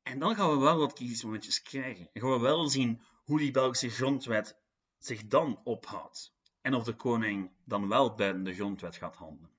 En 0.02 0.18
dan 0.18 0.34
gaan 0.34 0.50
we 0.50 0.58
wel 0.58 0.78
wat 0.78 0.92
crisismomentjes 0.92 1.62
krijgen. 1.62 2.08
En 2.12 2.20
gaan 2.20 2.30
we 2.30 2.38
wel 2.38 2.68
zien 2.68 3.02
hoe 3.24 3.38
die 3.38 3.50
Belgische 3.50 3.90
grondwet 3.90 4.56
zich 4.98 5.26
dan 5.26 5.60
ophoudt 5.64 6.34
en 6.60 6.74
of 6.74 6.84
de 6.84 6.94
koning 6.94 7.50
dan 7.64 7.88
wel 7.88 8.14
buiten 8.14 8.44
de 8.44 8.54
grondwet 8.54 8.96
gaat 8.96 9.16
handelen. 9.16 9.50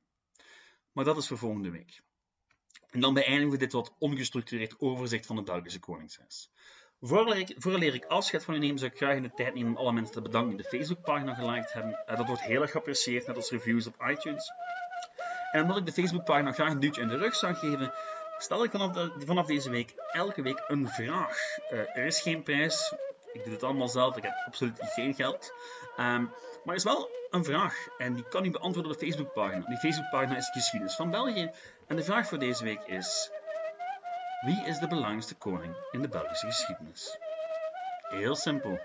Maar 0.92 1.06
dat 1.06 1.18
is 1.18 1.28
voor 1.28 1.38
volgende 1.38 1.70
week. 1.70 2.02
En 2.90 3.00
dan 3.00 3.14
beëindigen 3.14 3.52
we 3.52 3.58
dit 3.58 3.72
wat 3.72 3.96
ongestructureerd 4.00 4.80
overzicht 4.80 5.26
van 5.26 5.36
het 5.36 5.46
Belgische 5.46 5.80
Koningshuis. 5.80 6.52
Vooraleer 7.02 7.94
ik, 7.94 8.06
afscheid 8.06 8.44
van 8.44 8.54
u 8.54 8.60
neem, 8.60 8.78
zou 8.78 8.92
ik 8.92 8.98
graag 8.98 9.16
in 9.16 9.22
de 9.22 9.34
tijd 9.34 9.54
nemen 9.54 9.72
om 9.72 9.78
alle 9.78 9.92
mensen 9.92 10.14
te 10.14 10.22
bedanken 10.22 10.58
die 10.58 10.64
de 10.64 10.78
Facebookpagina 10.78 11.34
geliked 11.34 11.74
hebben. 11.74 12.06
Eh, 12.06 12.18
dat 12.18 12.28
wordt 12.28 12.42
heel 12.42 12.62
erg 12.62 12.72
geapprecieerd, 12.72 13.28
net 13.28 13.36
als 13.36 13.50
reviews 13.50 13.88
op 13.88 14.06
iTunes. 14.10 14.52
En 15.52 15.62
omdat 15.62 15.78
ik 15.78 15.86
de 15.86 15.92
Facebookpagina 15.92 16.52
graag 16.52 16.72
een 16.72 16.80
duwtje 16.80 17.02
in 17.02 17.08
de 17.08 17.18
rug 17.18 17.36
zou 17.36 17.54
geven, 17.54 17.94
stel 18.42 18.64
ik 18.64 18.72
vanaf, 18.72 19.10
vanaf 19.26 19.46
deze 19.46 19.70
week 19.70 19.94
elke 20.12 20.42
week 20.42 20.64
een 20.68 20.88
vraag. 20.88 21.38
Uh, 21.72 21.98
er 21.98 22.06
is 22.06 22.22
geen 22.22 22.44
prijs, 22.44 22.94
ik 23.34 23.44
doe 23.44 23.54
het 23.54 23.64
allemaal 23.64 23.88
zelf, 23.88 24.18
ik 24.18 24.24
heb 24.24 24.44
absoluut 24.46 24.80
geen 24.80 25.14
geld. 25.14 25.54
Um, 25.98 26.32
maar 26.64 26.76
er 26.76 26.76
is 26.76 26.84
wel 26.84 27.10
een 27.30 27.44
vraag 27.44 27.88
en 27.98 28.14
die 28.14 28.28
kan 28.28 28.46
u 28.46 28.52
beantwoorden 28.52 28.92
op 28.92 29.00
de 29.00 29.06
Facebookpagina. 29.06 29.66
Die 29.66 29.78
Facebookpagina 29.78 30.38
is 30.38 30.50
Geschiedenis 30.50 30.96
van 30.96 31.12
België. 31.12 31.52
En 31.88 31.96
de 31.96 32.04
vraag 32.04 32.28
voor 32.28 32.40
deze 32.40 32.64
week 32.64 32.84
is: 32.86 33.32
Wie 34.42 34.64
is 34.66 34.80
de 34.80 34.88
belangrijkste 34.88 35.36
koning 35.36 35.76
in 35.92 36.02
de 36.02 36.08
Belgische 36.08 36.46
geschiedenis? 36.46 37.18
Heel 38.10 38.36
simpel. 38.36 38.80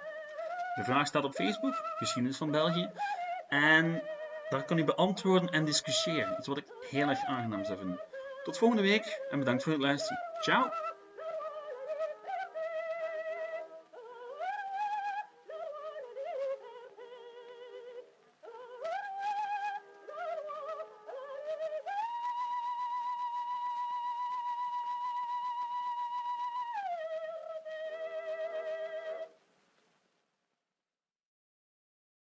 De 0.74 0.84
vraag 0.84 1.06
staat 1.06 1.24
op 1.24 1.34
Facebook, 1.34 1.74
Geschiedenis 1.96 2.36
van 2.36 2.50
België. 2.50 2.90
En 3.48 4.02
daar 4.48 4.64
kan 4.64 4.78
u 4.78 4.84
beantwoorden 4.84 5.50
en 5.50 5.64
discussiëren. 5.64 6.36
Iets 6.38 6.46
wat 6.46 6.56
ik 6.56 6.66
heel 6.90 7.08
erg 7.08 7.24
aangenaam 7.24 7.64
zou 7.64 7.78
vinden. 7.78 8.00
Tot 8.46 8.58
volgende 8.58 8.82
week 8.82 9.20
en 9.30 9.38
bedankt 9.38 9.62
voor 9.62 9.72
het 9.72 9.80
luisteren. 9.80 10.18
Ciao! 10.40 10.70